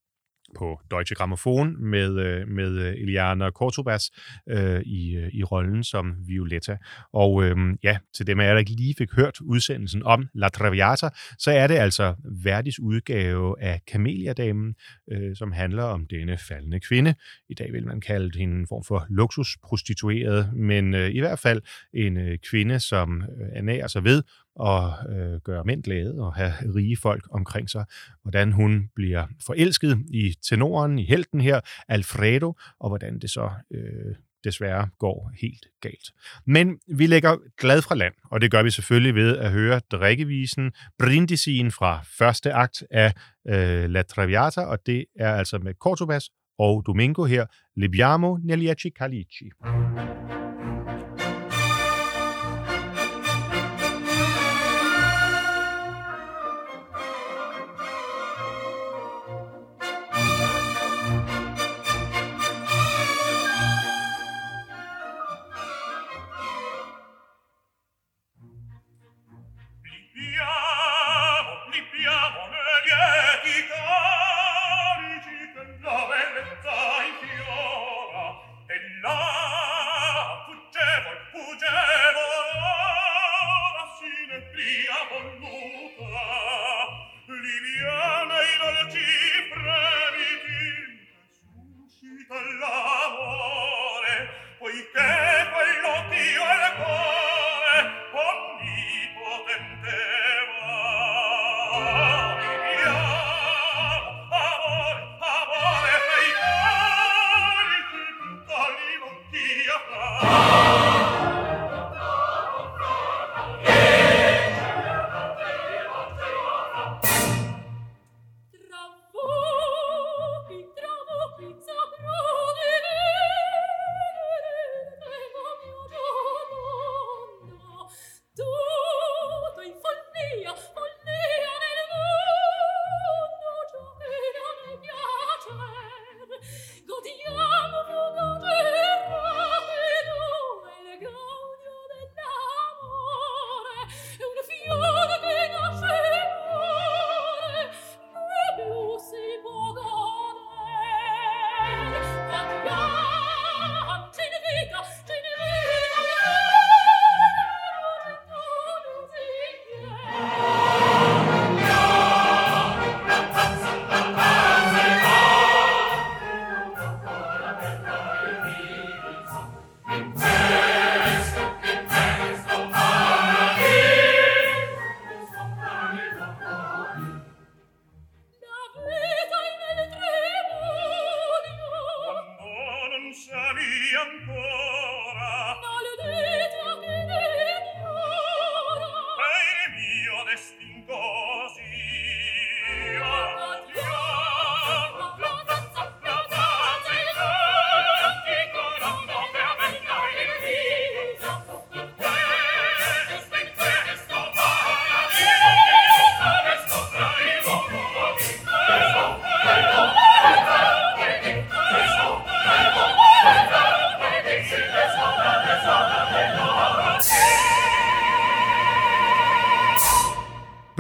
på 0.56 0.80
Deutsche 0.90 1.14
Grammophon 1.14 1.90
med, 1.90 2.18
øh, 2.18 2.48
med 2.48 2.78
øh, 2.78 2.94
Eliana 2.94 3.50
Cortobas 3.50 4.10
øh, 4.48 4.80
i, 4.80 5.16
øh, 5.16 5.28
i 5.32 5.42
rollen 5.42 5.84
som 5.84 6.14
Violetta. 6.26 6.76
Og 7.12 7.44
øh, 7.44 7.56
ja, 7.82 7.98
til 8.14 8.26
dem 8.26 8.40
af 8.40 8.44
jer, 8.44 8.52
der 8.52 8.58
ikke 8.58 8.72
lige 8.72 8.94
fik 8.98 9.12
hørt 9.16 9.40
udsendelsen 9.40 10.02
om 10.02 10.28
La 10.34 10.48
Traviata, 10.48 11.08
så 11.38 11.50
er 11.50 11.66
det 11.66 11.74
altså 11.74 12.14
Verdis 12.42 12.80
udgave 12.80 13.62
af 13.62 13.80
Kameliadamen, 13.86 14.74
øh, 15.12 15.36
som 15.36 15.52
handler 15.52 15.82
om 15.82 16.06
denne 16.06 16.38
faldende 16.38 16.80
kvinde. 16.80 17.14
I 17.48 17.54
dag 17.54 17.72
vil 17.72 17.86
man 17.86 18.00
kalde 18.00 18.38
hende 18.38 18.56
en 18.56 18.66
form 18.66 18.84
for 18.84 19.06
luksusprostitueret, 19.10 20.52
men 20.54 20.94
øh, 20.94 21.10
i 21.10 21.20
hvert 21.20 21.38
fald 21.38 21.62
en 21.94 22.16
øh, 22.16 22.38
kvinde, 22.50 22.80
som 22.80 23.22
øh, 23.22 23.48
ernærer 23.52 23.86
sig 23.86 24.04
ved 24.04 24.22
og 24.56 24.92
øh, 25.08 25.40
gøre 25.40 25.64
mænd 25.64 25.82
glade 25.82 26.14
og 26.18 26.34
have 26.34 26.52
rige 26.74 26.96
folk 26.96 27.26
omkring 27.30 27.70
sig. 27.70 27.84
Hvordan 28.22 28.52
hun 28.52 28.90
bliver 28.94 29.26
forelsket 29.46 29.98
i 30.10 30.34
tenoren, 30.48 30.98
i 30.98 31.04
helten 31.04 31.40
her, 31.40 31.60
Alfredo, 31.88 32.54
og 32.80 32.88
hvordan 32.88 33.18
det 33.18 33.30
så 33.30 33.50
øh, 33.70 34.14
desværre 34.44 34.88
går 34.98 35.32
helt 35.40 35.66
galt. 35.80 36.12
Men 36.46 36.78
vi 36.96 37.06
lægger 37.06 37.36
glad 37.58 37.82
fra 37.82 37.94
land, 37.94 38.14
og 38.30 38.40
det 38.40 38.50
gør 38.50 38.62
vi 38.62 38.70
selvfølgelig 38.70 39.14
ved 39.14 39.38
at 39.38 39.52
høre 39.52 39.80
drikkevisen 39.90 40.72
Brindisien 40.98 41.70
fra 41.70 42.00
første 42.18 42.52
akt 42.52 42.84
af 42.90 43.14
øh, 43.48 43.90
La 43.90 44.02
Traviata, 44.02 44.60
og 44.60 44.86
det 44.86 45.04
er 45.16 45.34
altså 45.34 45.58
med 45.58 45.74
Cortobas 45.74 46.30
og 46.58 46.82
Domingo 46.86 47.24
her, 47.24 47.46
Libiamo 47.76 48.36
Neliaci 48.36 48.90
Calici. 48.90 49.50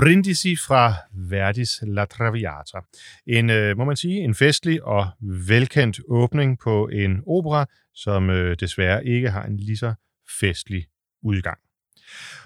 Brindisi 0.02 0.56
fra 0.56 0.94
Verdis 1.12 1.78
La 1.82 2.04
Traviata. 2.04 2.78
En, 3.26 3.50
øh, 3.50 3.76
må 3.76 3.84
man 3.84 3.96
sige, 3.96 4.20
en 4.20 4.34
festlig 4.34 4.84
og 4.84 5.06
velkendt 5.20 6.00
åbning 6.08 6.58
på 6.58 6.88
en 6.88 7.22
opera, 7.26 7.66
som 7.94 8.30
øh, 8.30 8.56
desværre 8.60 9.06
ikke 9.06 9.30
har 9.30 9.44
en 9.44 9.56
lige 9.56 9.76
så 9.76 9.94
festlig 10.40 10.86
udgang. 11.22 11.58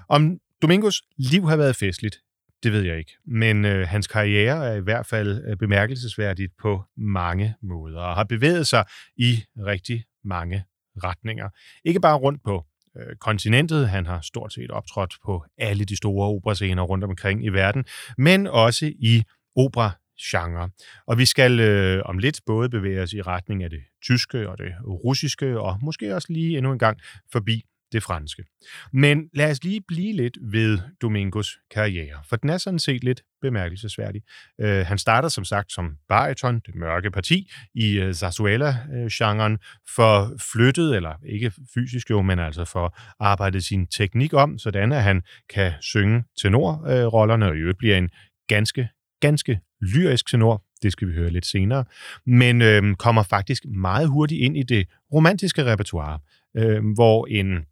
Om 0.08 0.38
Domingos 0.62 1.02
liv 1.18 1.48
har 1.48 1.56
været 1.56 1.76
festligt, 1.76 2.16
det 2.62 2.72
ved 2.72 2.82
jeg 2.82 2.98
ikke. 2.98 3.12
Men 3.26 3.64
øh, 3.64 3.88
hans 3.88 4.06
karriere 4.06 4.68
er 4.68 4.74
i 4.74 4.82
hvert 4.82 5.06
fald 5.06 5.44
øh, 5.48 5.56
bemærkelsesværdigt 5.56 6.52
på 6.62 6.84
mange 6.96 7.54
måder, 7.62 8.00
og 8.00 8.16
har 8.16 8.24
bevæget 8.24 8.66
sig 8.66 8.84
i 9.16 9.44
rigtig 9.56 10.04
mange 10.24 10.64
retninger. 11.02 11.48
Ikke 11.84 12.00
bare 12.00 12.16
rundt 12.16 12.42
på 12.44 12.64
øh, 12.96 13.16
kontinentet. 13.16 13.88
Han 13.88 14.06
har 14.06 14.20
stort 14.20 14.52
set 14.52 14.70
optrådt 14.70 15.14
på 15.24 15.44
alle 15.58 15.84
de 15.84 15.96
store 15.96 16.28
operascener 16.28 16.82
rundt 16.82 17.04
omkring 17.04 17.44
i 17.44 17.48
verden, 17.48 17.84
men 18.18 18.46
også 18.46 18.86
i 18.98 19.22
opera 19.56 19.90
genre. 20.20 20.70
Og 21.06 21.18
vi 21.18 21.24
skal 21.24 21.60
øh, 21.60 22.02
om 22.04 22.18
lidt 22.18 22.40
både 22.46 22.68
bevæge 22.68 23.02
os 23.02 23.12
i 23.12 23.22
retning 23.22 23.62
af 23.62 23.70
det 23.70 23.80
tyske 24.02 24.48
og 24.48 24.58
det 24.58 24.72
russiske, 24.86 25.60
og 25.60 25.78
måske 25.82 26.14
også 26.14 26.32
lige 26.32 26.56
endnu 26.56 26.72
en 26.72 26.78
gang 26.78 26.98
forbi 27.32 27.62
det 27.96 28.02
franske. 28.02 28.44
Men 28.92 29.28
lad 29.34 29.50
os 29.50 29.64
lige 29.64 29.80
blive 29.88 30.12
lidt 30.12 30.38
ved 30.42 30.78
Domingos 31.02 31.58
karriere, 31.70 32.18
for 32.28 32.36
den 32.36 32.50
er 32.50 32.58
sådan 32.58 32.78
set 32.78 33.04
lidt 33.04 33.22
bemærkelsesværdig. 33.42 34.22
Uh, 34.62 34.68
han 34.68 34.98
starter 34.98 35.28
som 35.28 35.44
sagt 35.44 35.72
som 35.72 35.96
bariton, 36.08 36.60
det 36.66 36.74
mørke 36.74 37.10
parti, 37.10 37.50
i 37.74 38.02
uh, 38.02 38.12
zarzuela-genren, 38.12 39.58
for 39.94 40.36
flyttet, 40.52 40.96
eller 40.96 41.14
ikke 41.26 41.52
fysisk 41.74 42.10
jo, 42.10 42.22
men 42.22 42.38
altså 42.38 42.64
for 42.64 42.98
arbejdet 43.20 43.64
sin 43.64 43.86
teknik 43.86 44.32
om, 44.32 44.58
sådan 44.58 44.92
at 44.92 45.02
han 45.02 45.22
kan 45.50 45.72
synge 45.80 46.24
tenorrollerne, 46.42 47.46
og 47.46 47.56
i 47.56 47.58
øvrigt 47.58 47.78
bliver 47.78 47.96
en 47.98 48.10
ganske, 48.48 48.88
ganske 49.20 49.60
lyrisk 49.82 50.30
tenor, 50.30 50.64
det 50.82 50.92
skal 50.92 51.08
vi 51.08 51.12
høre 51.12 51.30
lidt 51.30 51.46
senere, 51.46 51.84
men 52.26 52.62
øh, 52.62 52.94
kommer 52.94 53.22
faktisk 53.22 53.64
meget 53.64 54.08
hurtigt 54.08 54.40
ind 54.40 54.56
i 54.56 54.62
det 54.62 54.88
romantiske 55.12 55.64
repertoire, 55.64 56.18
øh, 56.56 56.84
hvor 56.94 57.26
en 57.26 57.66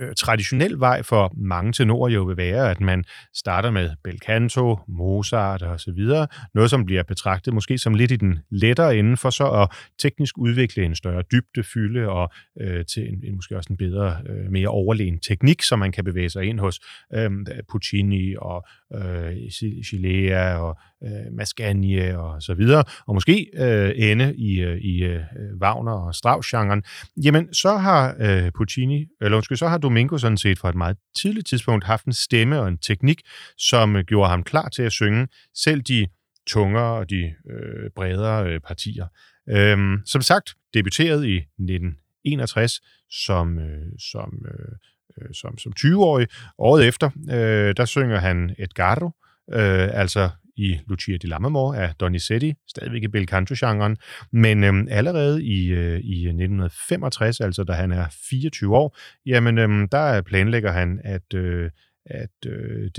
øh, 0.00 0.14
traditionel 0.16 0.80
vej 0.80 1.02
for 1.02 1.32
mange 1.36 1.72
tenorer 1.72 2.10
jo 2.10 2.22
vil 2.22 2.36
være, 2.36 2.70
at 2.70 2.80
man 2.80 3.04
starter 3.34 3.70
med 3.70 3.90
bel 4.04 4.18
canto, 4.18 4.78
Mozart 4.88 5.62
og 5.62 5.80
så 5.80 5.92
videre, 5.92 6.26
noget 6.54 6.70
som 6.70 6.84
bliver 6.84 7.02
betragtet 7.02 7.54
måske 7.54 7.78
som 7.78 7.94
lidt 7.94 8.10
i 8.10 8.16
den 8.16 8.38
lettere 8.50 8.96
ende, 8.96 9.16
for 9.16 9.30
så 9.30 9.50
at 9.50 9.68
teknisk 9.98 10.38
udvikle 10.38 10.84
en 10.84 10.94
større 10.94 11.22
dybde, 11.32 11.62
fylde 11.62 12.08
og 12.08 12.30
øh, 12.60 12.84
til 12.84 13.08
en, 13.08 13.24
en, 13.24 13.34
måske 13.34 13.56
også 13.56 13.72
en 13.72 13.76
bedre, 13.76 14.16
øh, 14.28 14.50
mere 14.50 14.68
overlegen 14.68 15.18
teknik, 15.20 15.62
som 15.62 15.78
man 15.78 15.92
kan 15.92 16.04
bevæge 16.04 16.30
sig 16.30 16.44
ind 16.44 16.60
hos 16.60 16.80
øh, 17.14 17.30
Puccini 17.70 18.34
og 18.38 18.66
øh, 18.94 19.50
Chilea 19.84 20.56
og 20.56 20.78
øh, 21.04 21.32
Mascagni 21.32 21.98
og 21.98 22.42
så 22.42 22.54
videre, 22.54 22.84
og 23.06 23.14
måske 23.14 23.50
øh, 23.54 23.92
ende 23.96 24.36
i, 24.36 24.60
øh, 24.60 24.78
i 24.78 25.02
øh, 25.02 25.20
Wagner 25.60 25.92
og 25.92 26.14
Strauss-genren, 26.14 26.82
jamen 27.24 27.54
så 27.54 27.76
har 27.76 28.16
øh, 28.20 28.52
Puccini, 28.54 29.06
eller 29.20 29.36
undskyld, 29.36 29.58
så 29.58 29.68
har 29.68 29.78
Domingo 29.78 30.18
sådan 30.18 30.36
set 30.36 30.58
fra 30.58 30.68
et 30.68 30.74
meget 30.74 30.96
tidligt 31.16 31.46
tidspunkt 31.46 31.84
haft 31.84 32.04
en 32.04 32.12
stemme 32.12 32.60
og 32.60 32.68
en 32.68 32.78
teknik, 32.78 33.20
som 33.58 33.96
øh, 33.96 34.04
gjorde 34.04 34.30
ham 34.30 34.42
klar 34.42 34.68
til 34.68 34.82
at 34.82 34.92
synge 34.92 35.28
selv 35.54 35.80
de 35.80 36.06
tungere 36.46 36.98
og 36.98 37.10
de 37.10 37.34
øh, 37.50 37.90
bredere 37.96 38.48
øh, 38.48 38.60
partier. 38.60 39.06
Øhm, 39.48 39.98
som 40.06 40.22
sagt, 40.22 40.54
debuteret 40.74 41.26
i 41.26 41.36
1961 41.36 42.80
som, 43.10 43.58
øh, 43.58 43.86
som, 43.98 44.46
øh, 44.48 44.76
øh 45.18 45.28
som, 45.32 45.58
som 45.58 45.72
20-årig. 45.80 46.28
Året 46.58 46.88
efter, 46.88 47.10
øh, 47.30 47.74
der 47.76 47.84
synger 47.84 48.18
han 48.18 48.54
Edgardo, 48.58 49.10
øh, 49.52 49.88
altså 50.00 50.30
i 50.56 50.78
Lucia 50.88 51.16
di 51.16 51.26
Lammermoor 51.26 51.74
af 51.74 51.94
Donizetti, 52.00 52.54
stadigvæk 52.68 53.02
i 53.02 53.08
bel 53.08 53.28
canto-genren, 53.28 53.96
men 54.32 54.64
øhm, 54.64 54.88
allerede 54.90 55.44
i, 55.44 55.68
øh, 55.68 56.00
i 56.00 56.26
1965, 56.26 57.40
altså 57.40 57.64
da 57.64 57.72
han 57.72 57.92
er 57.92 58.06
24 58.30 58.76
år, 58.76 58.96
jamen 59.26 59.58
øhm, 59.58 59.88
der 59.88 60.22
planlægger 60.22 60.72
han 60.72 61.00
at 61.04 61.34
øh, 61.34 61.70
at 62.04 62.46
øh, 62.46 62.90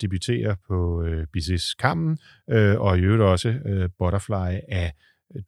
debutere 0.00 0.56
på 0.68 1.02
øh, 1.02 1.26
Bizets 1.32 1.74
Kammen, 1.74 2.18
øh, 2.50 2.80
og 2.80 2.98
i 2.98 3.00
øvrigt 3.00 3.22
også 3.22 3.48
øh, 3.48 3.88
Butterfly 3.98 4.58
af 4.68 4.92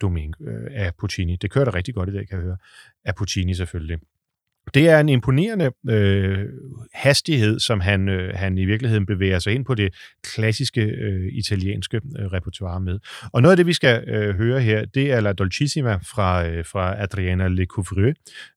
Domingo, 0.01 0.45
øh, 0.45 0.71
af 0.71 0.93
Puccini. 1.01 1.37
Det 1.37 1.51
kører 1.51 1.65
da 1.65 1.75
rigtig 1.75 1.95
godt 1.95 2.09
i 2.09 2.13
dag, 2.13 2.29
kan 2.29 2.39
jeg 2.39 2.45
høre. 2.45 2.57
Af 3.05 3.15
Puccini 3.15 3.55
selvfølgelig. 3.55 3.99
Det 4.75 4.89
er 4.89 5.01
en 5.01 5.09
imponerende 5.09 5.71
øh, 5.91 6.39
hastighed, 6.95 7.59
som 7.59 7.81
han, 7.81 8.09
øh, 8.09 8.35
han 8.35 8.59
i 8.59 8.65
virkeligheden 8.65 9.07
bevæger 9.07 9.39
sig 9.39 9.53
ind 9.53 9.65
på 9.65 9.75
det 9.75 9.95
klassiske 10.35 10.81
øh, 10.81 11.29
italienske 11.33 12.01
øh, 12.19 12.27
repertoire 12.27 12.81
med. 12.81 12.99
Og 13.33 13.43
noget 13.43 13.53
af 13.53 13.57
det, 13.57 13.67
vi 13.67 13.73
skal 13.73 14.09
øh, 14.09 14.35
høre 14.35 14.61
her, 14.61 14.85
det 14.85 15.13
er 15.13 15.21
La 15.21 15.33
Dolcissima 15.33 15.95
fra, 15.95 16.47
øh, 16.47 16.65
fra 16.65 17.03
Adriana 17.03 17.49
Lecouvreur, 17.49 18.13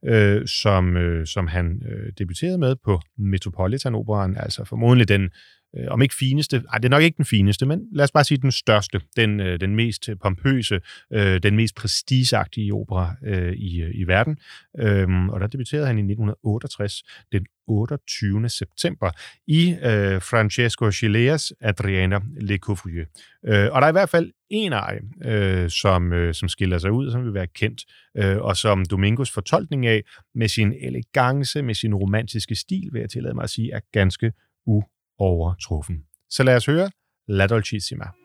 øh, 0.05 0.47
som, 0.47 0.97
øh, 0.97 1.27
som 1.27 1.47
han 1.47 1.81
øh, 1.91 2.11
debuterede 2.17 2.57
med 2.57 2.75
på 2.85 3.01
Metropolitan-operan, 3.17 4.35
altså 4.37 4.65
formodentlig 4.65 5.07
den 5.07 5.29
øh, 5.77 5.87
om 5.89 6.01
ikke 6.01 6.15
fineste, 6.19 6.59
nej, 6.59 6.77
det 6.77 6.85
er 6.85 6.89
nok 6.89 7.03
ikke 7.03 7.17
den 7.17 7.25
fineste, 7.25 7.65
men 7.65 7.81
lad 7.91 8.03
os 8.03 8.11
bare 8.11 8.23
sige 8.23 8.37
den 8.37 8.51
største, 8.51 9.01
den, 9.15 9.39
øh, 9.39 9.59
den 9.59 9.75
mest 9.75 10.09
pompøse, 10.21 10.79
øh, 11.13 11.43
den 11.43 11.55
mest 11.55 11.75
prestigeagtige 11.75 12.73
opera 12.73 13.15
øh, 13.25 13.53
i, 13.53 13.81
øh, 13.81 13.91
i 13.93 14.03
verden. 14.03 14.37
Øhm, 14.79 15.29
og 15.29 15.39
der 15.39 15.47
debuterede 15.47 15.87
han 15.87 15.97
i 15.97 16.01
1968, 16.01 17.03
den 17.31 17.45
28. 17.67 18.49
september, 18.49 19.11
i 19.47 19.69
øh, 19.69 20.21
Francesco 20.21 20.91
Chileas 20.91 21.53
Adriana 21.61 22.19
Le 22.41 22.57
Couvrier. 22.57 23.05
Øh, 23.47 23.69
og 23.71 23.81
der 23.81 23.85
er 23.85 23.89
i 23.89 23.91
hvert 23.91 24.09
fald 24.09 24.31
en 24.49 24.73
ej, 24.73 24.99
øh, 25.25 25.69
som, 25.69 26.13
øh, 26.13 26.33
som 26.33 26.49
skiller 26.49 26.77
sig 26.77 26.91
ud, 26.91 27.11
som 27.11 27.23
vil 27.23 27.33
være 27.33 27.47
kendt, 27.47 27.85
øh, 28.17 28.37
og 28.37 28.57
som 28.57 28.85
Domingos 28.85 29.31
fortolkning 29.31 29.85
af, 29.87 30.03
med 30.35 30.47
sin 30.47 30.73
elegance, 30.73 31.61
med 31.61 31.75
sin 31.75 31.95
romantiske 31.95 32.55
stil, 32.55 32.89
vil 32.91 32.99
jeg 32.99 33.09
tillade 33.09 33.35
mig 33.35 33.43
at 33.43 33.49
sige, 33.49 33.71
er 33.71 33.79
ganske 33.91 34.31
u 34.65 34.81
overtruffen. 35.19 36.03
Så 36.29 36.43
lad 36.43 36.55
os 36.55 36.65
høre 36.65 36.91
La 37.27 37.47
Dolcissima. 37.47 38.24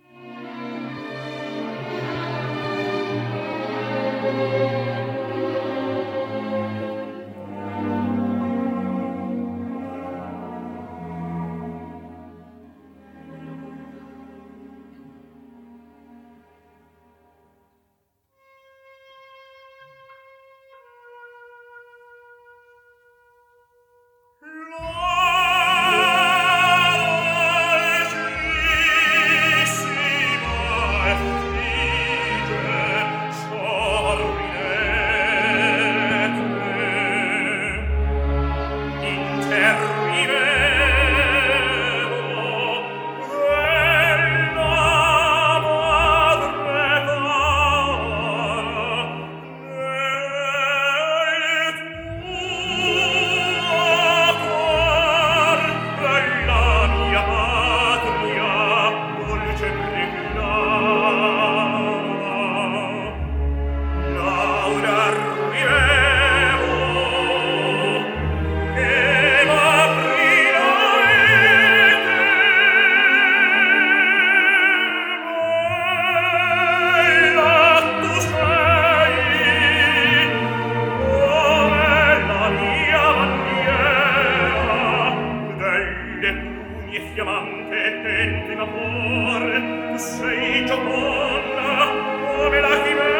e 86.96 87.00
fiammante 87.14 87.74
e 87.74 88.03
tentriva 88.03 88.66
cuore 88.66 89.61
tu 89.92 89.96
sei 89.96 90.66
gioconda 90.66 92.37
come 92.37 92.61
la 92.61 92.83
chimera. 92.83 93.20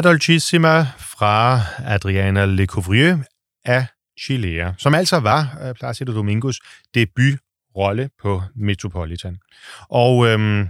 Dolcissima 0.00 0.86
fra 0.98 1.60
Adriana 1.84 2.44
Lecouvreur 2.44 3.18
af 3.64 3.86
Chilea, 4.20 4.72
som 4.78 4.94
altså 4.94 5.16
var 5.16 5.58
øh, 5.62 5.74
Placido 5.74 6.14
Domingos 6.14 6.60
debutrolle 6.94 8.10
på 8.22 8.42
Metropolitan. 8.56 9.38
Og 9.88 10.26
øhm, 10.26 10.68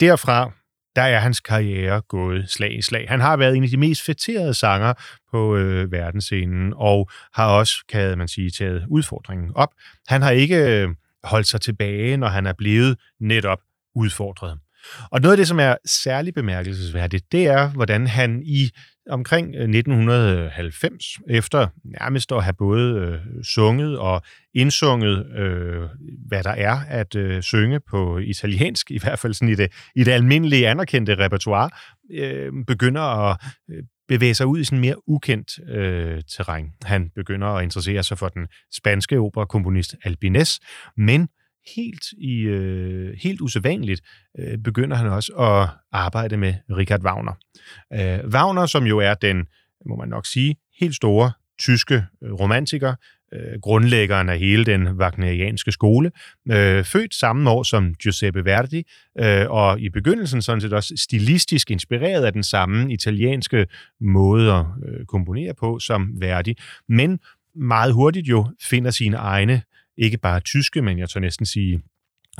derfra, 0.00 0.52
der 0.96 1.02
er 1.02 1.18
hans 1.18 1.40
karriere 1.40 2.00
gået 2.00 2.50
slag 2.50 2.78
i 2.78 2.82
slag. 2.82 3.06
Han 3.08 3.20
har 3.20 3.36
været 3.36 3.56
en 3.56 3.64
af 3.64 3.68
de 3.68 3.76
mest 3.76 4.02
fætterede 4.02 4.54
sanger 4.54 4.94
på 5.30 5.56
øh, 5.56 5.92
verdensscenen, 5.92 6.72
og 6.76 7.10
har 7.34 7.46
også, 7.46 7.74
kan 7.88 8.18
man 8.18 8.28
sige, 8.28 8.50
taget 8.50 8.86
udfordringen 8.88 9.52
op. 9.54 9.70
Han 10.08 10.22
har 10.22 10.30
ikke 10.30 10.56
øh, 10.56 10.88
holdt 11.24 11.46
sig 11.46 11.60
tilbage, 11.60 12.16
når 12.16 12.28
han 12.28 12.46
er 12.46 12.52
blevet 12.52 12.98
netop 13.20 13.58
udfordret. 13.94 14.58
Og 15.10 15.20
noget 15.20 15.32
af 15.32 15.36
det, 15.36 15.48
som 15.48 15.60
er 15.60 15.76
særlig 15.86 16.34
bemærkelsesværdigt, 16.34 17.32
det 17.32 17.46
er, 17.46 17.68
hvordan 17.68 18.06
han 18.06 18.42
i 18.44 18.70
omkring 19.10 19.54
øh, 19.54 19.68
1990, 19.68 21.04
efter 21.30 21.68
nærmest 21.84 22.32
at 22.32 22.44
have 22.44 22.54
både 22.58 22.94
øh, 22.94 23.44
sunget 23.44 23.98
og 23.98 24.22
indsunget, 24.54 25.26
øh, 25.36 25.88
hvad 26.28 26.42
der 26.42 26.50
er 26.50 26.80
at 26.88 27.14
øh, 27.14 27.42
synge 27.42 27.80
på 27.90 28.18
italiensk, 28.18 28.90
i 28.90 28.98
hvert 28.98 29.18
fald 29.18 29.34
sådan 29.34 29.48
i 29.48 29.54
det, 29.54 29.72
i 29.96 30.04
det 30.04 30.12
almindelige 30.12 30.68
anerkendte 30.68 31.14
repertoire, 31.14 31.70
øh, 32.12 32.52
begynder 32.66 33.02
at 33.02 33.36
øh, 33.70 33.82
bevæge 34.08 34.34
sig 34.34 34.46
ud 34.46 34.58
i 34.60 34.64
sådan 34.64 34.80
mere 34.80 35.08
ukendt 35.08 35.70
øh, 35.70 36.22
terræn. 36.36 36.72
Han 36.82 37.10
begynder 37.14 37.46
at 37.46 37.62
interessere 37.62 38.02
sig 38.02 38.18
for 38.18 38.28
den 38.28 38.46
spanske 38.72 39.18
operakomponist 39.18 39.94
Albinés, 40.06 40.58
men 40.96 41.28
helt, 41.76 42.04
i, 42.18 42.40
øh, 42.40 43.16
helt 43.22 43.40
usædvanligt 43.40 44.00
øh, 44.38 44.58
begynder 44.58 44.96
han 44.96 45.06
også 45.06 45.32
at 45.32 45.68
arbejde 45.92 46.36
med 46.36 46.54
Richard 46.70 47.02
Wagner. 47.02 47.32
Øh, 47.92 48.30
Wagner, 48.30 48.66
som 48.66 48.84
jo 48.84 48.98
er 48.98 49.14
den, 49.14 49.46
må 49.86 49.96
man 49.96 50.08
nok 50.08 50.26
sige, 50.26 50.56
helt 50.80 50.94
store 50.94 51.32
tyske 51.58 52.04
øh, 52.22 52.32
romantiker, 52.32 52.94
øh, 53.34 53.60
grundlæggeren 53.60 54.28
af 54.28 54.38
hele 54.38 54.64
den 54.64 54.88
wagnerianske 54.88 55.72
skole, 55.72 56.10
øh, 56.50 56.84
født 56.84 57.14
samme 57.14 57.50
år 57.50 57.62
som 57.62 57.94
Giuseppe 57.94 58.44
Verdi, 58.44 58.82
øh, 59.18 59.50
og 59.50 59.80
i 59.80 59.88
begyndelsen 59.88 60.42
sådan 60.42 60.60
set 60.60 60.72
også 60.72 60.94
stilistisk 60.96 61.70
inspireret 61.70 62.24
af 62.24 62.32
den 62.32 62.42
samme 62.42 62.92
italienske 62.92 63.66
måde 64.00 64.52
at 64.52 64.66
øh, 64.88 65.06
komponere 65.06 65.54
på 65.54 65.78
som 65.78 66.20
Verdi, 66.20 66.54
men 66.88 67.18
meget 67.54 67.94
hurtigt 67.94 68.28
jo 68.28 68.46
finder 68.62 68.90
sine 68.90 69.16
egne 69.16 69.62
ikke 69.98 70.18
bare 70.18 70.40
tyske, 70.40 70.82
men 70.82 70.98
jeg 70.98 71.08
tør 71.08 71.20
næsten 71.20 71.46
sige 71.46 71.82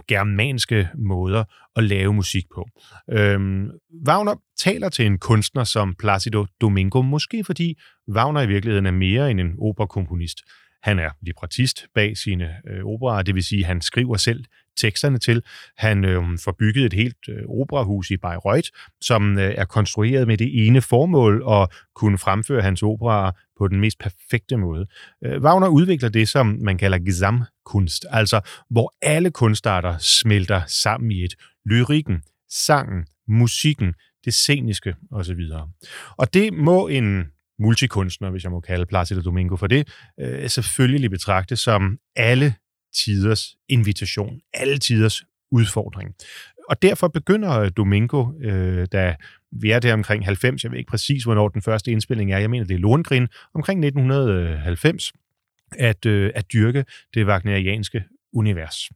germanske 0.08 0.88
måder 0.94 1.44
at 1.76 1.84
lave 1.84 2.14
musik 2.14 2.44
på. 2.54 2.68
Øhm, 3.10 3.70
Wagner 4.06 4.34
taler 4.58 4.88
til 4.88 5.06
en 5.06 5.18
kunstner 5.18 5.64
som 5.64 5.94
Placido 5.94 6.46
Domingo, 6.60 7.02
måske 7.02 7.44
fordi 7.44 7.78
Wagner 8.08 8.42
i 8.42 8.46
virkeligheden 8.46 8.86
er 8.86 8.90
mere 8.90 9.30
end 9.30 9.40
en 9.40 9.54
operakomponist. 9.58 10.38
Han 10.82 10.98
er 10.98 11.10
librettist 11.22 11.86
bag 11.94 12.16
sine 12.16 12.50
øh, 12.68 12.84
operaer, 12.84 13.22
det 13.22 13.34
vil 13.34 13.42
sige, 13.42 13.60
at 13.60 13.66
han 13.66 13.80
skriver 13.80 14.16
selv 14.16 14.44
teksterne 14.76 15.18
til. 15.18 15.42
Han 15.76 16.04
øh, 16.04 16.22
får 16.44 16.56
bygget 16.58 16.84
et 16.84 16.92
helt 16.92 17.28
øh, 17.28 17.42
operahus 17.48 18.10
i 18.10 18.16
Bayreuth, 18.16 18.68
som 19.00 19.38
øh, 19.38 19.54
er 19.56 19.64
konstrueret 19.64 20.26
med 20.26 20.38
det 20.38 20.66
ene 20.66 20.80
formål 20.80 21.44
at 21.50 21.68
kunne 21.94 22.18
fremføre 22.18 22.62
hans 22.62 22.82
operaer 22.82 23.32
på 23.58 23.68
den 23.68 23.80
mest 23.80 23.98
perfekte 23.98 24.56
måde. 24.56 24.86
Øh, 25.24 25.42
Wagner 25.42 25.68
udvikler 25.68 26.08
det, 26.08 26.28
som 26.28 26.58
man 26.60 26.78
kalder 26.78 26.98
Gesamtkunst, 26.98 28.06
altså 28.10 28.40
hvor 28.70 28.94
alle 29.02 29.30
kunstarter 29.30 29.98
smelter 29.98 30.62
sammen 30.66 31.10
i 31.10 31.24
et. 31.24 31.34
Lyrikken, 31.66 32.22
sangen, 32.50 33.06
musikken, 33.28 33.94
det 34.24 34.34
sceniske 34.34 34.94
osv. 35.10 35.40
Og 36.16 36.34
det 36.34 36.54
må 36.54 36.88
en 36.88 37.24
multikunstner, 37.58 38.30
hvis 38.30 38.44
jeg 38.44 38.52
må 38.52 38.60
kalde 38.60 38.86
Placido 38.86 39.20
Domingo 39.20 39.56
for 39.56 39.66
det, 39.66 39.88
øh, 40.20 40.50
selvfølgelig 40.50 41.10
betragtes 41.10 41.60
som 41.60 41.98
alle 42.16 42.54
tiders 42.94 43.56
invitation, 43.68 44.40
alle 44.54 44.78
tiders 44.78 45.22
udfordring. 45.50 46.14
Og 46.68 46.82
derfor 46.82 47.08
begynder 47.08 47.58
øh, 47.58 47.70
Domingo, 47.76 48.26
øh, 48.40 48.86
da 48.92 49.16
vi 49.52 49.70
er 49.70 49.78
der 49.78 49.92
omkring 49.92 50.24
90, 50.24 50.64
jeg 50.64 50.70
ved 50.70 50.78
ikke 50.78 50.90
præcis, 50.90 51.24
hvornår 51.24 51.48
den 51.48 51.62
første 51.62 51.90
indspilling 51.90 52.32
er, 52.32 52.38
jeg 52.38 52.50
mener, 52.50 52.64
det 52.64 52.74
er 52.74 52.78
Lohengrin, 52.78 53.28
omkring 53.54 53.84
1990, 53.84 55.12
at, 55.78 56.06
øh, 56.06 56.30
at 56.34 56.52
dyrke 56.52 56.84
det 57.14 57.26
wagnerianske 57.26 58.04
univers. 58.32 58.90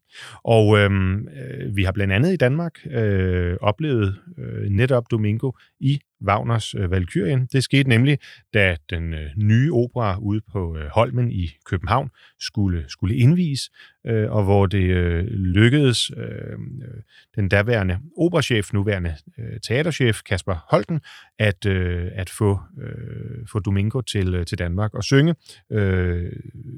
Og 0.44 0.78
øhm, 0.78 1.28
øh, 1.28 1.76
vi 1.76 1.84
har 1.84 1.92
blandt 1.92 2.12
andet 2.12 2.32
i 2.32 2.36
Danmark 2.36 2.72
øh, 2.90 3.56
oplevet 3.60 4.16
øh, 4.38 4.70
netop 4.70 5.10
Domingo 5.10 5.52
i 5.80 6.00
Wagners 6.24 6.74
øh, 6.74 6.90
Valkyrien. 6.90 7.46
Det 7.52 7.64
skete 7.64 7.88
nemlig, 7.88 8.18
da 8.54 8.76
den 8.90 9.14
øh, 9.14 9.30
nye 9.36 9.72
opera 9.72 10.18
ude 10.18 10.40
på 10.52 10.76
øh, 10.76 10.86
Holmen 10.86 11.32
i 11.32 11.50
København 11.64 12.10
skulle, 12.40 12.84
skulle 12.88 13.16
indvies, 13.16 13.70
øh, 14.06 14.30
og 14.30 14.44
hvor 14.44 14.66
det 14.66 14.82
øh, 14.82 15.24
lykkedes 15.26 16.10
øh, 16.16 16.26
øh, 16.26 17.02
den 17.36 17.48
daværende 17.48 17.98
operachef, 18.16 18.72
nuværende 18.72 19.14
øh, 19.38 19.60
teaterchef 19.60 20.22
Kasper 20.22 20.66
Holten, 20.70 21.00
at, 21.38 21.66
øh, 21.66 22.10
at 22.14 22.30
få, 22.30 22.60
øh, 22.82 23.46
få 23.52 23.58
Domingo 23.58 24.00
til, 24.00 24.34
øh, 24.34 24.46
til 24.46 24.58
Danmark 24.58 24.94
og 24.94 25.04
synge 25.04 25.34
øh, 25.72 26.32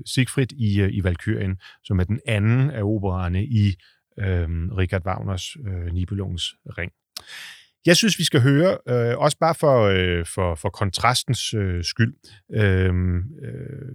Siegfried 0.07 0.53
i, 0.53 0.81
øh, 0.81 0.89
i 0.93 1.05
Valkyrien, 1.05 1.57
som 1.85 2.01
er 2.01 2.05
den 2.05 2.21
anden 2.27 2.71
af 2.71 2.83
operaerne 2.83 3.45
i 3.45 3.75
øh, 4.19 4.49
Richard 4.79 5.07
Wagners 5.07 5.57
øh, 5.67 5.93
Nibelungens 5.93 6.55
Ring. 6.79 6.93
Jeg 7.87 7.97
synes, 7.97 8.19
vi 8.19 8.25
skal 8.25 8.41
høre, 8.41 8.79
øh, 8.89 9.19
også 9.19 9.39
bare 9.39 9.55
for, 9.55 9.83
øh, 9.83 10.27
for, 10.27 10.55
for 10.55 10.69
kontrastens 10.69 11.55
øh, 11.55 11.85
skyld, 11.85 12.15
øh, 12.53 12.95
øh, 13.43 13.89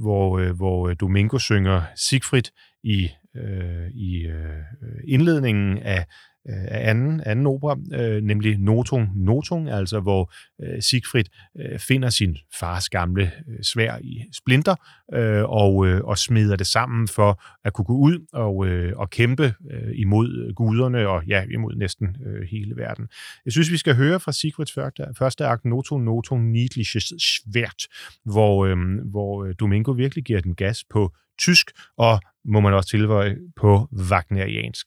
hvor, 0.00 0.38
øh, 0.38 0.56
hvor 0.56 0.94
Domingo 0.94 1.38
synger 1.38 1.82
Siegfried 1.96 2.50
i, 2.84 3.08
øh, 3.36 3.90
i 3.94 4.26
øh, 4.26 4.62
indledningen 5.04 5.78
af 5.78 6.06
Øh, 6.48 6.64
af 6.68 6.90
anden, 6.90 7.20
anden 7.26 7.46
opera, 7.46 7.78
øh, 7.94 8.22
nemlig 8.22 8.58
Notung 8.58 9.08
Notung, 9.24 9.70
altså 9.70 10.00
hvor 10.00 10.32
øh, 10.62 10.82
Siegfried 10.82 11.24
øh, 11.60 11.78
finder 11.78 12.10
sin 12.10 12.36
fars 12.60 12.88
gamle 12.88 13.32
øh, 13.48 13.62
svær 13.62 13.98
i 13.98 14.24
splinter 14.32 14.74
øh, 15.14 15.44
og, 15.44 15.86
øh, 15.86 16.00
og 16.04 16.18
smider 16.18 16.56
det 16.56 16.66
sammen 16.66 17.08
for 17.08 17.42
at 17.64 17.72
kunne 17.72 17.84
gå 17.84 17.96
ud 17.96 18.26
og, 18.32 18.66
øh, 18.66 18.92
og 18.96 19.10
kæmpe 19.10 19.54
øh, 19.70 19.92
imod 19.94 20.54
guderne 20.54 21.08
og 21.08 21.24
ja, 21.26 21.44
imod 21.54 21.74
næsten 21.74 22.16
øh, 22.26 22.42
hele 22.50 22.76
verden. 22.76 23.08
Jeg 23.44 23.52
synes, 23.52 23.70
vi 23.70 23.76
skal 23.76 23.94
høre 23.94 24.20
fra 24.20 24.32
Siegfrieds 24.32 24.72
første, 24.72 25.06
første 25.18 25.46
akt, 25.46 25.64
Notung 25.64 26.04
Notung 26.04 26.50
Niedliches 26.50 27.12
Svært, 27.18 27.82
hvor, 28.24 28.66
øh, 28.66 28.76
hvor 29.10 29.44
øh, 29.44 29.54
Domingo 29.60 29.90
virkelig 29.90 30.24
giver 30.24 30.40
den 30.40 30.54
gas 30.54 30.84
på 30.90 31.14
tysk 31.38 31.70
og, 31.96 32.20
må 32.44 32.60
man 32.60 32.74
også 32.74 32.88
tilføje, 32.88 33.36
på 33.56 33.88
wagneriansk. 34.10 34.86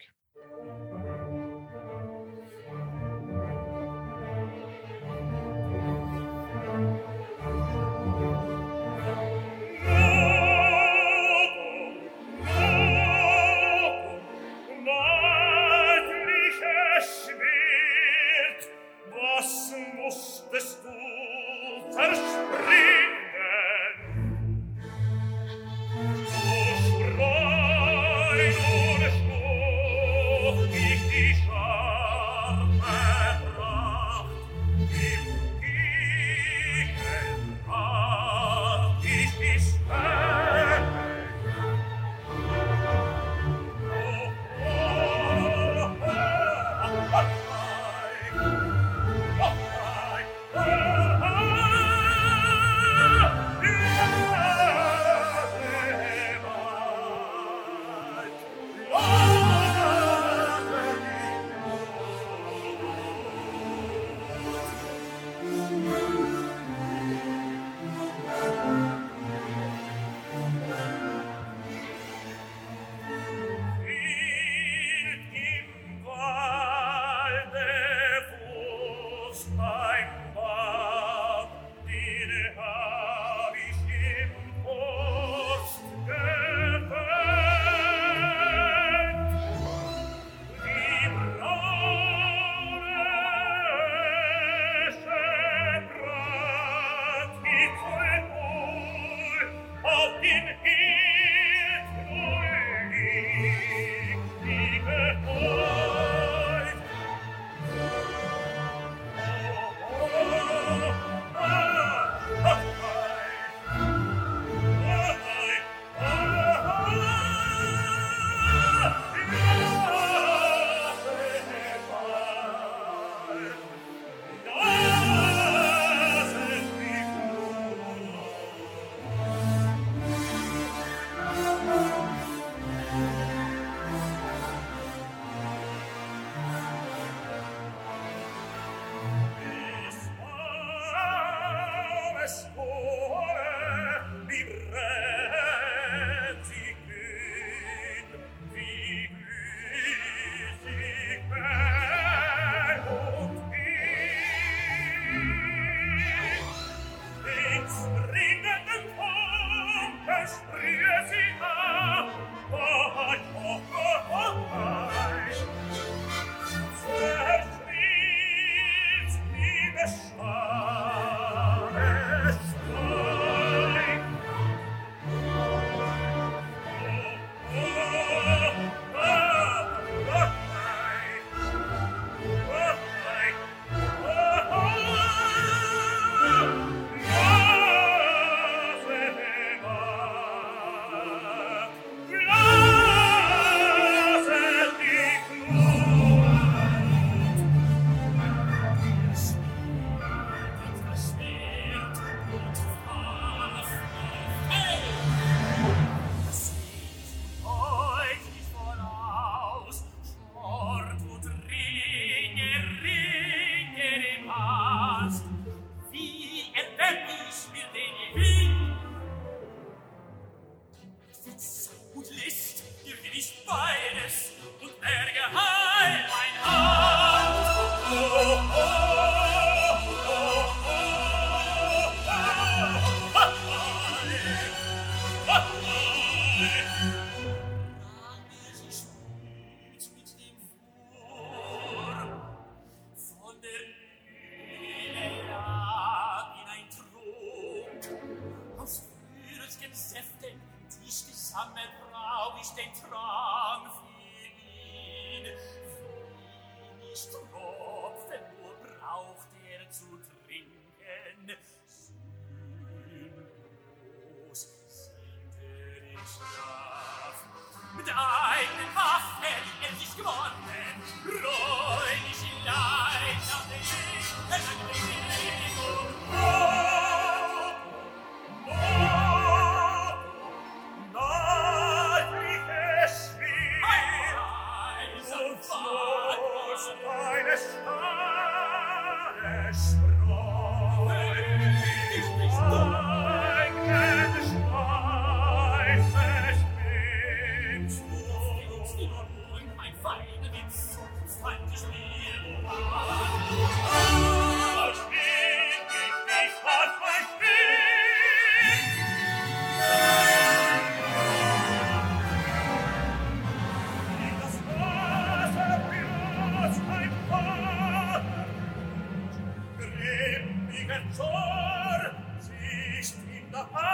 Oh! 323.51 323.72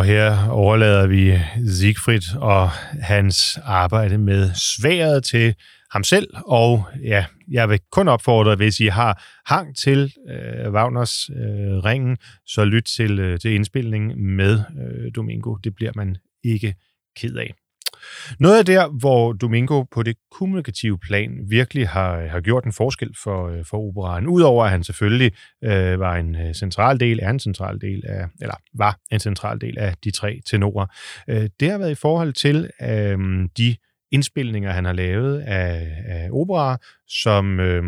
Og 0.00 0.06
her 0.06 0.48
overlader 0.48 1.06
vi 1.06 1.38
Siegfried 1.68 2.36
og 2.36 2.70
hans 3.02 3.58
arbejde 3.64 4.18
med 4.18 4.50
sværet 4.54 5.24
til 5.24 5.54
ham 5.90 6.04
selv, 6.04 6.28
og 6.46 6.84
ja, 7.02 7.24
jeg 7.50 7.68
vil 7.68 7.80
kun 7.92 8.08
opfordre, 8.08 8.56
hvis 8.56 8.80
I 8.80 8.86
har 8.86 9.22
hang 9.46 9.76
til 9.76 10.12
øh, 10.30 10.72
Wagners 10.72 11.30
øh, 11.30 11.84
ringen, 11.84 12.16
så 12.46 12.64
lyt 12.64 12.84
til, 12.84 13.18
øh, 13.18 13.40
til 13.40 13.54
indspilningen 13.54 14.36
med 14.36 14.62
øh, 14.80 15.12
Domingo. 15.16 15.54
Det 15.54 15.74
bliver 15.74 15.92
man 15.96 16.16
ikke 16.44 16.74
ked 17.16 17.36
af. 17.36 17.54
Noget 18.38 18.58
af 18.58 18.64
der, 18.64 18.88
hvor 18.88 19.32
Domingo 19.32 19.82
på 19.82 20.02
det 20.02 20.16
kommunikative 20.30 20.98
plan 20.98 21.30
virkelig 21.48 21.88
har, 21.88 22.26
har 22.26 22.40
gjort 22.40 22.64
en 22.64 22.72
forskel 22.72 23.10
for, 23.22 23.48
øh, 23.48 23.64
for 23.64 23.78
operaen, 23.88 24.26
udover 24.26 24.64
at 24.64 24.70
han 24.70 24.84
selvfølgelig 24.84 25.32
øh, 25.64 26.00
var 26.00 26.16
en 26.16 26.36
øh, 26.36 26.54
central 26.54 27.00
del, 27.00 27.18
er 27.22 27.30
en 27.30 27.40
central 27.40 27.80
del 27.80 28.02
af, 28.06 28.26
eller 28.40 28.54
var 28.74 28.98
en 29.12 29.20
central 29.20 29.60
del 29.60 29.78
af 29.78 29.94
de 30.04 30.10
tre 30.10 30.40
tenorer, 30.50 30.86
øh, 31.28 31.48
det 31.60 31.70
har 31.70 31.78
været 31.78 31.90
i 31.90 31.94
forhold 31.94 32.32
til 32.32 32.70
øh, 32.82 33.18
de 33.58 33.76
indspilninger, 34.12 34.70
han 34.70 34.84
har 34.84 34.92
lavet 34.92 35.38
af, 35.38 35.96
af 36.04 36.28
operaer, 36.32 36.76
som, 37.08 37.60
øh, 37.60 37.82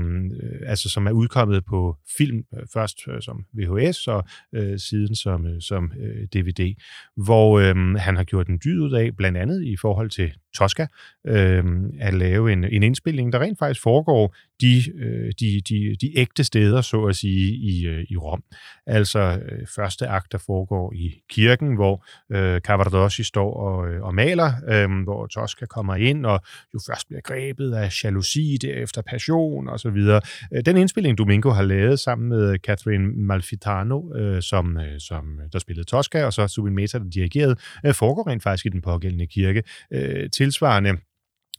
altså, 0.66 0.88
som 0.88 1.06
er 1.06 1.10
udkommet 1.10 1.64
på 1.64 1.96
film, 2.16 2.44
øh, 2.54 2.62
først 2.72 2.98
øh, 3.08 3.22
som 3.22 3.44
VHS 3.52 4.06
og 4.06 4.24
øh, 4.54 4.78
siden 4.78 5.14
som, 5.14 5.46
øh, 5.46 5.60
som 5.60 5.92
øh, 6.00 6.26
DVD, 6.34 6.74
hvor 7.16 7.58
øh, 7.58 7.94
han 7.94 8.16
har 8.16 8.24
gjort 8.24 8.48
en 8.48 8.60
dyd 8.64 8.80
ud 8.80 8.92
af, 8.92 9.16
blandt 9.16 9.38
andet 9.38 9.64
i 9.64 9.76
forhold 9.76 10.10
til 10.10 10.32
Tosca, 10.54 10.86
øh, 11.26 11.64
at 12.00 12.14
lave 12.14 12.52
en, 12.52 12.64
en 12.64 12.82
indspilning, 12.82 13.32
der 13.32 13.38
rent 13.38 13.58
faktisk 13.58 13.82
foregår 13.82 14.34
de, 14.62 14.82
øh, 14.98 15.32
de, 15.40 15.60
de, 15.68 15.96
de 16.00 16.18
ægte 16.18 16.44
steder, 16.44 16.80
så 16.80 17.04
at 17.04 17.16
sige, 17.16 17.54
i, 17.54 17.86
øh, 17.86 18.04
i 18.10 18.16
Rom. 18.16 18.42
Altså 18.86 19.18
øh, 19.18 19.66
første 19.76 20.06
akt, 20.06 20.32
der 20.32 20.38
foregår 20.38 20.92
i 20.92 21.14
kirken, 21.30 21.74
hvor 21.74 22.04
øh, 22.32 22.60
Cavaradossi 22.60 23.22
står 23.22 23.54
og, 23.54 23.78
og 24.02 24.14
maler, 24.14 24.52
øh, 24.68 25.02
hvor 25.04 25.26
Tosca 25.26 25.66
kommer 25.66 25.94
ind 25.94 26.26
og 26.26 26.40
jo 26.74 26.80
først 26.86 27.08
bliver 27.08 27.20
grebet 27.20 27.74
af 27.74 28.04
jalousi, 28.04 28.58
derefter 28.62 29.02
passion 29.02 29.68
og 29.68 29.80
så 29.80 29.90
videre. 29.90 30.20
Den 30.66 30.76
indspilling, 30.76 31.18
Domingo 31.18 31.50
har 31.50 31.62
lavet 31.62 32.00
sammen 32.00 32.28
med 32.28 32.58
Catherine 32.58 33.12
Malfitano, 33.16 34.14
øh, 34.14 34.42
som, 34.42 34.78
øh, 34.78 35.00
som 35.00 35.24
der 35.52 35.58
spillede 35.58 35.86
Tosca, 35.86 36.24
og 36.24 36.32
så 36.32 36.48
Subin 36.48 36.74
Meta, 36.74 36.98
der 36.98 37.10
dirigerede, 37.14 37.56
øh, 37.86 37.94
foregår 37.94 38.30
rent 38.30 38.42
faktisk 38.42 38.66
i 38.66 38.68
den 38.68 38.82
pågældende 38.82 39.26
kirke. 39.26 39.62
Øh, 39.92 40.30
tilsvarende 40.30 40.96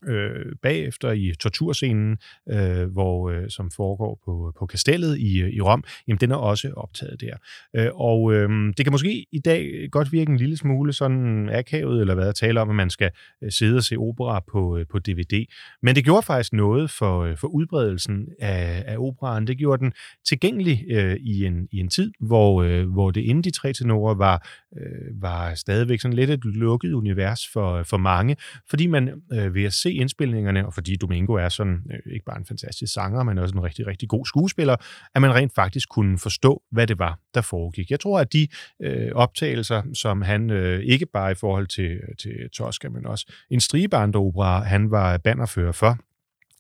øh, 0.08 0.46
bagefter 0.62 1.12
i 1.12 1.34
torturscenen, 1.40 2.18
øh, 2.50 2.92
hvor, 2.92 3.30
øh, 3.30 3.50
som 3.50 3.72
foregår 3.72 4.20
på, 4.26 4.54
på 4.60 4.66
kastellet 4.66 5.18
i, 5.20 5.42
øh, 5.42 5.50
i 5.50 5.62
Rom, 5.62 5.84
jamen 6.08 6.20
den 6.20 6.32
er 6.32 6.36
også 6.36 6.74
optaget 6.78 7.22
der. 7.22 7.36
Øh, 7.76 7.90
og 7.94 8.34
øh, 8.34 8.50
det 8.78 8.86
kan 8.86 8.92
måske 8.92 9.26
i 9.32 9.40
dag 9.40 9.88
godt 9.92 10.12
virke 10.12 10.32
en 10.32 10.38
lille 10.38 10.58
smule 10.58 10.94
sådan 10.94 11.50
akavet, 11.50 12.02
eller 12.02 12.16
hvad 12.16 12.28
at 12.28 12.36
tale 12.36 12.62
om, 12.62 12.70
at 12.70 12.76
man 12.76 12.90
skal 12.90 13.12
øh, 13.44 13.52
sidde 13.52 13.78
og 13.78 13.84
se 13.84 13.96
opera 13.96 14.44
på, 14.52 14.78
øh, 14.78 14.86
på 14.92 15.00
DVD. 15.00 15.46
Men 15.82 15.96
det 15.96 16.04
gjorde 16.04 16.24
faktisk 16.24 16.54
noget 16.54 16.90
for, 16.92 17.36
for 17.36 17.48
udbredelsen 17.48 18.28
af, 18.40 18.84
af 18.88 18.98
operaen. 18.98 19.48
Det 19.48 19.58
gjorde 19.58 19.84
den 19.84 19.94
tilgængelig 20.28 20.86
øh, 20.90 21.16
i, 21.16 21.46
en, 21.46 21.68
i 21.72 21.80
en 21.80 21.90
tid, 21.90 22.12
hvor, 22.20 22.64
øh, 22.64 22.90
hvor 22.90 23.12
det 23.12 23.22
inden 23.22 23.44
de 23.44 23.52
tre 23.52 23.74
tenorer 23.74 24.16
var, 24.16 24.48
øh, 24.78 25.22
var 25.22 25.56
stadigvæk 25.56 26.00
sådan 26.00 26.16
lidt 26.16 26.30
et 26.30 26.46
lukket 26.46 26.94
univers 26.94 27.48
for, 27.54 27.84
for 27.84 27.98
mange, 27.98 28.36
fordi 28.70 28.88
man 28.88 29.22
øh, 29.34 29.56
ved 29.56 29.64
at 29.64 29.74
se 29.74 29.93
indspilningerne, 29.96 30.66
og 30.66 30.74
fordi 30.74 30.96
Domingo 30.96 31.34
er 31.34 31.50
sådan 31.50 31.82
øh, 31.92 32.14
ikke 32.14 32.26
bare 32.26 32.38
en 32.38 32.46
fantastisk 32.46 32.94
sanger, 32.94 33.24
men 33.24 33.38
også 33.38 33.56
en 33.56 33.64
rigtig, 33.64 33.88
rigtig 33.88 34.10
god 34.10 34.26
skuespiller, 34.26 34.76
at 35.16 35.22
man 35.22 35.34
rent 35.34 35.56
faktisk 35.56 35.90
kunne 35.90 36.18
forstå, 36.18 36.62
hvad 36.72 36.88
det 36.88 37.00
var, 37.00 37.20
der 37.34 37.42
foregik. 37.42 37.92
Jeg 37.92 38.00
tror, 38.00 38.20
at 38.20 38.34
de 38.34 38.48
øh, 38.84 39.12
optagelser, 39.16 39.82
som 39.94 40.22
han 40.22 40.50
øh, 40.50 40.80
ikke 40.80 41.06
bare 41.06 41.32
i 41.32 41.36
forhold 41.36 41.68
til, 41.68 42.00
til 42.20 42.50
Tosca, 42.54 42.90
men 42.90 43.06
også 43.06 43.34
en 43.50 43.60
stribe 43.60 43.98
andre 43.98 44.20
opera, 44.20 44.64
han 44.64 44.92
var 44.92 45.18
bannerfører 45.18 45.72
for, 45.72 45.98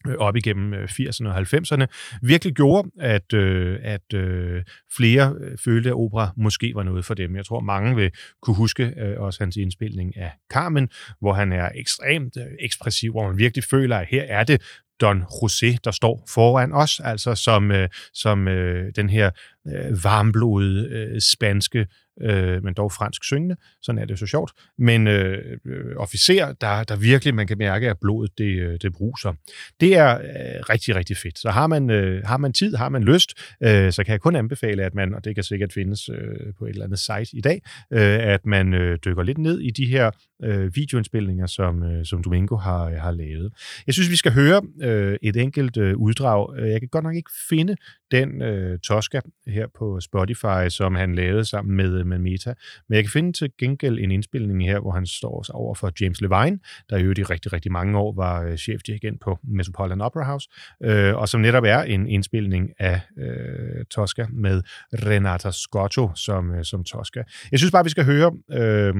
Øh, 0.07 0.15
op 0.17 0.35
igennem 0.35 0.73
øh, 0.73 0.83
80'erne 0.83 1.27
og 1.27 1.37
90'erne, 1.37 1.85
virkelig 2.21 2.53
gjorde, 2.53 2.89
at, 2.99 3.33
øh, 3.33 3.79
at 3.83 4.13
øh, 4.13 4.63
flere 4.97 5.35
øh, 5.39 5.57
følte, 5.57 5.89
at 5.89 5.95
opera 5.95 6.31
måske 6.37 6.71
var 6.75 6.83
noget 6.83 7.05
for 7.05 7.13
dem. 7.13 7.35
Jeg 7.35 7.45
tror, 7.45 7.59
mange 7.59 7.95
vil 7.95 8.11
kunne 8.41 8.55
huske 8.55 8.93
øh, 8.97 9.19
også 9.19 9.43
hans 9.43 9.57
indspilning 9.57 10.17
af 10.17 10.31
Carmen, 10.53 10.89
hvor 11.19 11.33
han 11.33 11.51
er 11.51 11.69
ekstremt 11.75 12.37
øh, 12.37 12.43
ekspressiv, 12.59 13.11
hvor 13.11 13.27
man 13.27 13.37
virkelig 13.37 13.63
føler, 13.63 13.97
at 13.97 14.07
her 14.09 14.23
er 14.23 14.43
det 14.43 14.61
Don 15.01 15.21
José, 15.21 15.77
der 15.83 15.91
står 15.91 16.25
foran 16.29 16.73
os, 16.73 16.99
altså 16.99 17.35
som, 17.35 17.71
øh, 17.71 17.89
som 18.13 18.47
øh, 18.47 18.91
den 18.95 19.09
her 19.09 19.31
øh, 19.67 20.03
varmblodede 20.03 20.89
øh, 20.89 21.21
spanske 21.21 21.87
øh, 22.21 22.63
men 22.63 22.73
dog 22.73 22.91
fransk 22.91 23.23
syngende. 23.23 23.55
Sådan 23.81 23.99
er 24.01 24.05
det 24.05 24.19
så 24.19 24.25
sjovt. 24.25 24.51
Men 24.77 25.07
øh, 25.07 25.57
øh, 25.65 25.95
officer, 25.97 26.53
der, 26.53 26.83
der 26.83 26.95
virkelig 26.95 27.35
man 27.35 27.47
kan 27.47 27.57
mærke, 27.57 27.89
at 27.89 27.97
blodet 28.01 28.37
det, 28.37 28.59
øh, 28.59 28.79
det 28.81 28.93
bruser. 28.93 29.33
Det 29.79 29.97
er 29.97 30.17
øh, 30.17 30.23
rigtig, 30.69 30.95
rigtig 30.95 31.17
fedt. 31.17 31.39
Så 31.39 31.49
har 31.49 31.67
man, 31.67 31.89
øh, 31.89 32.23
har 32.25 32.37
man 32.37 32.53
tid, 32.53 32.75
har 32.75 32.89
man 32.89 33.03
lyst, 33.03 33.33
øh, 33.63 33.91
så 33.91 34.03
kan 34.03 34.11
jeg 34.11 34.21
kun 34.21 34.35
anbefale, 34.35 34.83
at 34.83 34.95
man, 34.95 35.13
og 35.13 35.25
det 35.25 35.35
kan 35.35 35.43
sikkert 35.43 35.73
findes 35.73 36.09
øh, 36.09 36.53
på 36.59 36.65
et 36.65 36.69
eller 36.69 36.85
andet 36.85 36.99
site 36.99 37.37
i 37.37 37.41
dag, 37.41 37.61
øh, 37.93 38.33
at 38.33 38.45
man 38.45 38.73
øh, 38.73 38.99
dykker 39.05 39.23
lidt 39.23 39.37
ned 39.37 39.59
i 39.59 39.69
de 39.69 39.85
her 39.85 40.11
øh, 40.43 40.75
videoindspilninger, 40.75 41.47
som, 41.47 41.83
øh, 41.83 42.05
som 42.05 42.23
Domingo 42.23 42.55
har, 42.55 42.85
øh, 42.85 42.95
har 42.95 43.11
lavet. 43.11 43.53
Jeg 43.87 43.93
synes, 43.93 44.09
vi 44.09 44.15
skal 44.15 44.31
høre 44.31 44.61
øh, 44.81 45.17
et 45.21 45.35
enkelt 45.35 45.77
øh, 45.77 45.95
uddrag. 45.97 46.57
Jeg 46.57 46.79
kan 46.79 46.89
godt 46.89 47.03
nok 47.03 47.15
ikke 47.15 47.31
finde 47.49 47.75
den 48.11 48.41
øh, 48.41 48.79
Tosca 48.79 49.21
her 49.47 49.67
på 49.77 49.99
Spotify, 49.99 50.69
som 50.69 50.95
han 50.95 51.15
lavede 51.15 51.45
sammen 51.45 51.75
med, 51.75 52.02
med 52.05 52.19
Meta, 52.19 52.53
men 52.89 52.95
jeg 52.95 53.03
kan 53.03 53.11
finde 53.11 53.33
til 53.33 53.51
gengæld 53.59 53.99
en 53.99 54.11
indspilning 54.11 54.65
her, 54.65 54.79
hvor 54.79 54.91
han 54.91 55.05
står 55.05 55.45
over 55.53 55.75
for 55.75 55.91
James 56.01 56.21
Levine, 56.21 56.59
der 56.89 56.99
jo 56.99 57.11
i 57.11 57.23
rigtig, 57.23 57.53
rigtig 57.53 57.71
mange 57.71 57.97
år 57.97 58.13
var 58.15 58.43
øh, 58.43 58.57
chefdirigent 58.57 59.21
på 59.21 59.39
Metropolitan 59.43 60.01
Opera 60.01 60.25
House, 60.25 60.49
øh, 60.83 61.15
og 61.15 61.29
som 61.29 61.41
netop 61.41 61.63
er 61.63 61.81
en 61.81 62.07
indspilning 62.07 62.69
af 62.79 63.01
øh, 63.17 63.85
Tosca 63.91 64.27
med 64.31 64.61
Renata 64.93 65.51
Scotto 65.51 66.09
som, 66.15 66.51
øh, 66.51 66.63
som 66.63 66.83
Tosca. 66.83 67.23
Jeg 67.51 67.59
synes 67.59 67.71
bare, 67.71 67.83
vi 67.83 67.89
skal 67.89 68.05
høre 68.05 68.31
øh, 68.51 68.93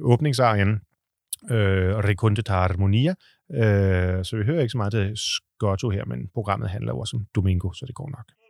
åbningsarien 0.00 0.80
øh, 1.50 1.96
Recondita 1.96 2.52
Harmonia. 2.52 3.14
Øh, 3.52 4.24
så 4.24 4.36
vi 4.36 4.44
hører 4.44 4.60
ikke 4.60 4.72
så 4.72 4.76
meget 4.76 4.92
til 4.92 5.16
Scotto 5.16 5.90
her, 5.90 6.04
men 6.04 6.28
programmet 6.34 6.70
handler 6.70 6.92
jo 6.92 6.98
også 6.98 7.16
om 7.16 7.26
Domingo, 7.34 7.72
så 7.72 7.86
det 7.86 7.94
går 7.94 8.10
nok. 8.10 8.43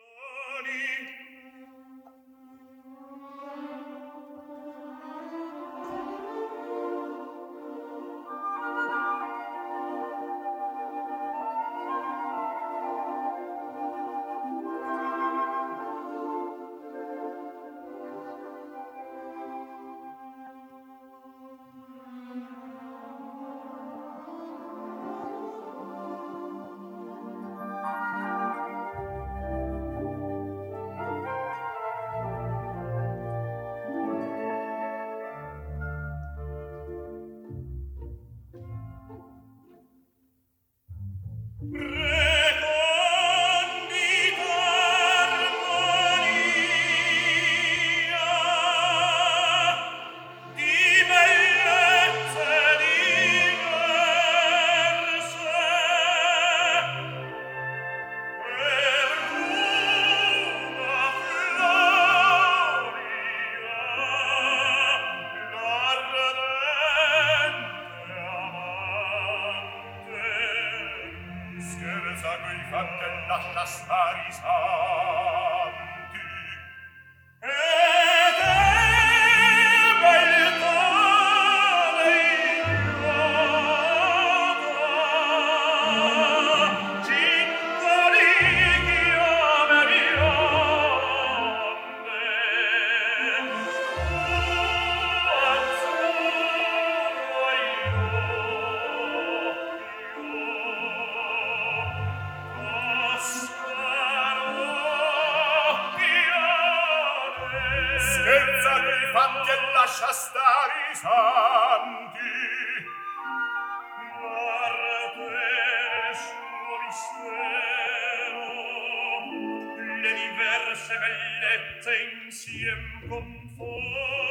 diverse 120.74 120.98
bellezze 120.98 121.92
insiem 122.26 123.08
confon 123.08 124.23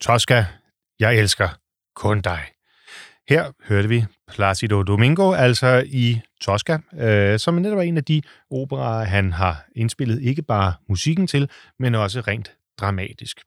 Tosca, 0.00 0.46
jeg 1.00 1.18
elsker 1.18 1.48
kun 1.96 2.20
dig. 2.20 2.40
Her 3.28 3.52
hørte 3.68 3.88
vi 3.88 4.04
Placido 4.28 4.82
Domingo, 4.82 5.32
altså 5.32 5.84
i 5.86 6.20
Tosca, 6.40 6.78
øh, 6.98 7.38
som 7.38 7.54
netop 7.54 7.78
er 7.78 7.82
en 7.82 7.96
af 7.96 8.04
de 8.04 8.22
operaer, 8.50 9.04
han 9.04 9.32
har 9.32 9.64
indspillet 9.76 10.22
ikke 10.22 10.42
bare 10.42 10.72
musikken 10.88 11.26
til, 11.26 11.50
men 11.78 11.94
også 11.94 12.20
rent 12.20 12.52
dramatisk. 12.80 13.40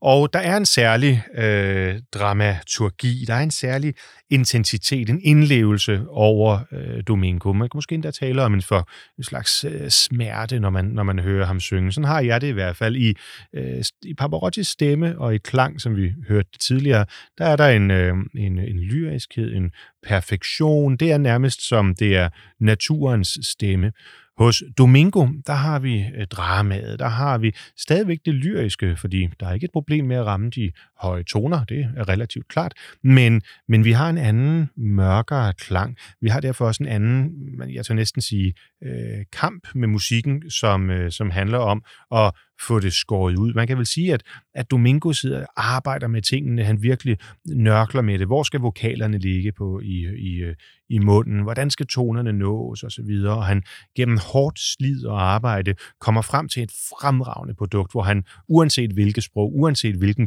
Og 0.00 0.32
der 0.32 0.38
er 0.38 0.56
en 0.56 0.66
særlig 0.66 1.24
øh, 1.34 2.00
dramaturgi, 2.14 3.24
der 3.26 3.34
er 3.34 3.42
en 3.42 3.50
særlig 3.50 3.94
intensitet, 4.30 5.10
en 5.10 5.20
indlevelse 5.22 6.02
over 6.08 6.58
øh, 6.72 7.02
Domingo. 7.08 7.52
Man 7.52 7.68
kan 7.68 7.76
måske 7.76 7.94
endda 7.94 8.10
tale 8.10 8.42
om 8.42 8.54
en, 8.54 8.62
for, 8.62 8.88
en 9.18 9.24
slags 9.24 9.64
øh, 9.64 9.90
smerte, 9.90 10.60
når 10.60 10.70
man, 10.70 10.84
når 10.84 11.02
man 11.02 11.18
hører 11.18 11.46
ham 11.46 11.60
synge. 11.60 11.92
Sådan 11.92 12.08
har 12.08 12.20
jeg 12.20 12.40
det 12.40 12.46
i 12.46 12.52
hvert 12.52 12.76
fald 12.76 12.96
i, 12.96 13.14
øh, 13.54 13.84
i 14.02 14.14
Pavarottis 14.14 14.68
stemme 14.68 15.18
og 15.18 15.34
i 15.34 15.38
klang, 15.38 15.80
som 15.80 15.96
vi 15.96 16.12
hørte 16.28 16.58
tidligere. 16.60 17.06
Der 17.38 17.44
er 17.44 17.56
der 17.56 17.68
en, 17.68 17.90
øh, 17.90 18.14
en, 18.34 18.58
en 18.58 18.80
lyriskhed, 18.80 19.54
en 19.54 19.70
perfektion. 20.06 20.96
Det 20.96 21.12
er 21.12 21.18
nærmest 21.18 21.68
som 21.68 21.94
det 21.94 22.16
er 22.16 22.28
naturens 22.60 23.38
stemme. 23.42 23.92
Hos 24.38 24.62
Domingo, 24.78 25.26
der 25.46 25.52
har 25.52 25.78
vi 25.78 26.04
øh, 26.16 26.26
dramaet, 26.26 26.98
der 26.98 27.08
har 27.08 27.38
vi 27.38 27.52
stadigvæk 27.78 28.18
det 28.24 28.34
lyriske, 28.34 28.96
fordi 28.96 29.28
der 29.40 29.46
er 29.46 29.52
ikke 29.52 29.64
et 29.64 29.72
problem 29.72 30.04
med 30.04 30.16
at 30.16 30.26
ramme 30.26 30.50
de 30.50 30.72
høje 31.00 31.22
toner, 31.22 31.64
det 31.64 31.88
er 31.96 32.08
relativt 32.08 32.48
klart, 32.48 32.74
men, 33.02 33.42
men 33.68 33.84
vi 33.84 33.92
har 33.92 34.10
en 34.10 34.18
anden 34.18 34.70
mørkere 34.76 35.52
klang. 35.52 35.96
Vi 36.20 36.28
har 36.28 36.40
derfor 36.40 36.66
også 36.66 36.82
en 36.82 36.88
anden, 36.88 37.32
jeg 37.72 37.86
tør 37.86 37.94
næsten 37.94 38.22
sige, 38.22 38.54
øh, 38.82 39.24
kamp 39.32 39.68
med 39.74 39.88
musikken, 39.88 40.50
som, 40.50 40.90
øh, 40.90 41.10
som 41.10 41.30
handler 41.30 41.58
om 41.58 41.84
at 42.12 42.32
få 42.60 42.80
det 42.80 42.92
skåret 42.92 43.36
ud. 43.36 43.54
Man 43.54 43.66
kan 43.66 43.78
vel 43.78 43.86
sige, 43.86 44.14
at, 44.14 44.22
at 44.54 44.70
Domingo 44.70 45.12
sidder 45.12 45.40
og 45.40 45.74
arbejder 45.74 46.06
med 46.06 46.22
tingene, 46.22 46.64
han 46.64 46.82
virkelig 46.82 47.18
nørkler 47.46 48.02
med 48.02 48.18
det. 48.18 48.26
Hvor 48.26 48.42
skal 48.42 48.60
vokalerne 48.60 49.18
ligge 49.18 49.52
på 49.52 49.80
i, 49.80 50.06
i, 50.18 50.34
øh, 50.34 50.54
i 50.88 50.98
munden? 50.98 51.42
Hvordan 51.42 51.70
skal 51.70 51.86
tonerne 51.86 52.32
nås? 52.32 52.82
Og 52.82 52.90
så 52.90 53.02
videre. 53.02 53.36
Og 53.36 53.46
han 53.46 53.62
gennem 53.96 54.18
hårdt 54.32 54.60
slid 54.60 55.04
og 55.04 55.22
arbejde 55.22 55.74
kommer 56.00 56.22
frem 56.22 56.48
til 56.48 56.62
et 56.62 56.70
fremragende 56.70 57.54
produkt, 57.54 57.92
hvor 57.92 58.02
han 58.02 58.24
uanset 58.48 58.92
hvilket 58.92 59.24
sprog, 59.24 59.56
uanset 59.56 59.94
hvilken 59.94 60.26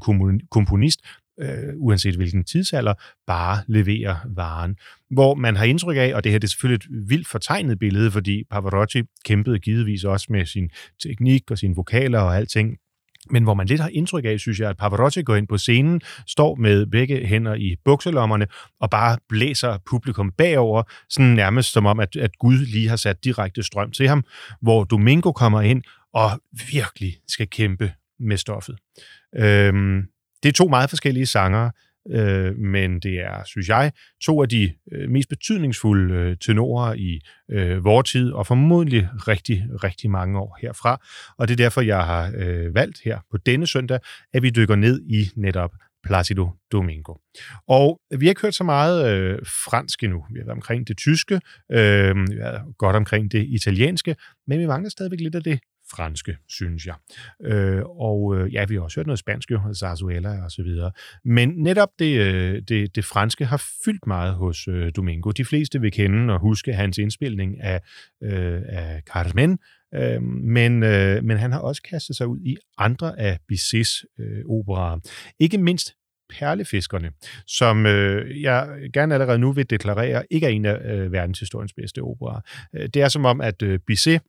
komponist, 0.51 0.99
øh, 1.41 1.73
uanset 1.77 2.15
hvilken 2.15 2.43
tidsalder, 2.43 2.93
bare 3.27 3.57
leverer 3.67 4.15
varen. 4.35 4.75
Hvor 5.11 5.35
man 5.35 5.55
har 5.55 5.65
indtryk 5.65 5.97
af, 5.97 6.11
og 6.15 6.23
det 6.23 6.31
her 6.31 6.39
det 6.39 6.47
er 6.47 6.49
selvfølgelig 6.49 6.85
et 6.85 7.09
vildt 7.09 7.27
fortegnet 7.27 7.79
billede, 7.79 8.11
fordi 8.11 8.43
Pavarotti 8.51 9.03
kæmpede 9.25 9.59
givetvis 9.59 10.03
også 10.03 10.27
med 10.29 10.45
sin 10.45 10.69
teknik 11.03 11.51
og 11.51 11.57
sine 11.57 11.75
vokaler 11.75 12.19
og 12.19 12.37
alting, 12.37 12.77
men 13.29 13.43
hvor 13.43 13.53
man 13.53 13.67
lidt 13.67 13.81
har 13.81 13.89
indtryk 13.89 14.25
af, 14.25 14.39
synes 14.39 14.59
jeg, 14.59 14.69
at 14.69 14.77
Pavarotti 14.77 15.21
går 15.21 15.35
ind 15.35 15.47
på 15.47 15.57
scenen, 15.57 16.01
står 16.27 16.55
med 16.55 16.85
begge 16.85 17.25
hænder 17.25 17.55
i 17.55 17.75
bukselommerne 17.85 18.47
og 18.79 18.89
bare 18.89 19.17
blæser 19.29 19.77
publikum 19.89 20.31
bagover, 20.31 20.83
sådan 21.09 21.29
nærmest 21.29 21.71
som 21.71 21.85
om, 21.85 21.99
at, 21.99 22.15
at 22.15 22.37
Gud 22.39 22.57
lige 22.57 22.89
har 22.89 22.95
sat 22.95 23.23
direkte 23.23 23.63
strøm 23.63 23.91
til 23.91 24.07
ham, 24.07 24.23
hvor 24.61 24.83
Domingo 24.83 25.31
kommer 25.31 25.61
ind 25.61 25.83
og 26.13 26.29
virkelig 26.71 27.17
skal 27.27 27.49
kæmpe 27.49 27.93
med 28.19 28.37
stoffet. 28.37 28.75
Øhm, 29.35 30.03
det 30.43 30.49
er 30.49 30.53
to 30.53 30.67
meget 30.67 30.89
forskellige 30.89 31.25
sanger, 31.25 31.69
øh, 32.11 32.57
men 32.57 32.99
det 32.99 33.19
er, 33.19 33.43
synes 33.45 33.69
jeg, 33.69 33.91
to 34.21 34.41
af 34.41 34.49
de 34.49 34.73
øh, 34.91 35.09
mest 35.09 35.29
betydningsfulde 35.29 36.13
øh, 36.13 36.37
tenorer 36.37 36.93
i 36.93 37.19
øh, 37.51 37.83
vores 37.83 38.11
tid, 38.11 38.31
og 38.31 38.47
formodentlig 38.47 39.09
rigtig, 39.27 39.65
rigtig 39.83 40.09
mange 40.11 40.39
år 40.39 40.57
herfra. 40.61 41.01
Og 41.37 41.47
det 41.47 41.53
er 41.53 41.63
derfor, 41.63 41.81
jeg 41.81 42.05
har 42.05 42.31
øh, 42.37 42.75
valgt 42.75 43.01
her 43.05 43.19
på 43.31 43.37
denne 43.37 43.67
søndag, 43.67 43.99
at 44.33 44.43
vi 44.43 44.49
dykker 44.49 44.75
ned 44.75 45.01
i 45.01 45.29
netop 45.35 45.71
Placido 46.03 46.49
Domingo. 46.71 47.13
Og 47.67 47.99
vi 48.17 48.25
har 48.25 48.29
ikke 48.31 48.41
hørt 48.41 48.55
så 48.55 48.63
meget 48.63 49.11
øh, 49.11 49.39
fransk 49.69 50.03
endnu. 50.03 50.25
Vi 50.33 50.39
har 50.39 50.45
været 50.45 50.55
omkring 50.55 50.87
det 50.87 50.97
tyske, 50.97 51.35
øh, 51.71 52.15
vi 52.29 52.35
har 52.35 52.51
været 52.51 52.77
godt 52.77 52.95
omkring 52.95 53.31
det 53.31 53.45
italienske, 53.49 54.15
men 54.47 54.59
vi 54.59 54.65
mangler 54.65 54.89
stadigvæk 54.89 55.19
lidt 55.19 55.35
af 55.35 55.43
det 55.43 55.59
franske, 55.91 56.37
synes 56.47 56.85
jeg. 56.85 56.95
Øh, 57.43 57.81
og 57.85 58.37
øh, 58.37 58.53
ja, 58.53 58.65
vi 58.65 58.75
har 58.75 58.81
også 58.81 58.99
hørt 58.99 59.07
noget 59.07 59.19
spansk, 59.19 59.51
jo, 59.51 59.59
Zarzuela 59.73 60.43
og 60.43 60.51
så 60.51 60.63
videre. 60.63 60.91
Men 61.25 61.49
netop 61.49 61.89
det, 61.99 62.19
øh, 62.19 62.61
det, 62.67 62.95
det 62.95 63.05
franske 63.05 63.45
har 63.45 63.63
fyldt 63.85 64.07
meget 64.07 64.33
hos 64.33 64.67
øh, 64.67 64.91
Domingo. 64.95 65.31
De 65.31 65.45
fleste 65.45 65.81
vil 65.81 65.91
kende 65.91 66.33
og 66.33 66.39
huske 66.39 66.73
hans 66.73 66.97
indspilning 66.97 67.61
af, 67.61 67.81
øh, 68.23 68.61
af 68.65 69.01
Carmen, 69.01 69.59
øh, 69.95 70.21
men, 70.23 70.83
øh, 70.83 71.23
men 71.23 71.37
han 71.37 71.51
har 71.51 71.59
også 71.59 71.81
kastet 71.81 72.15
sig 72.15 72.27
ud 72.27 72.39
i 72.39 72.57
andre 72.77 73.19
af 73.19 73.39
Bizets 73.47 74.05
øh, 74.19 74.45
operaer. 74.49 74.99
Ikke 75.39 75.57
mindst 75.57 75.95
Perlefiskerne, 76.29 77.11
som 77.47 77.85
øh, 77.85 78.41
jeg 78.41 78.67
gerne 78.93 79.13
allerede 79.13 79.39
nu 79.39 79.51
vil 79.51 79.69
deklarere, 79.69 80.23
ikke 80.31 80.45
er 80.45 80.51
en 80.51 80.65
af 80.65 80.93
øh, 80.93 81.11
verdenshistoriens 81.11 81.73
bedste 81.73 81.99
operaer. 81.99 82.41
Øh, 82.75 82.89
det 82.93 83.01
er 83.01 83.07
som 83.07 83.25
om, 83.25 83.41
at 83.41 83.61
øh, 83.61 83.79
Bizet 83.87 84.21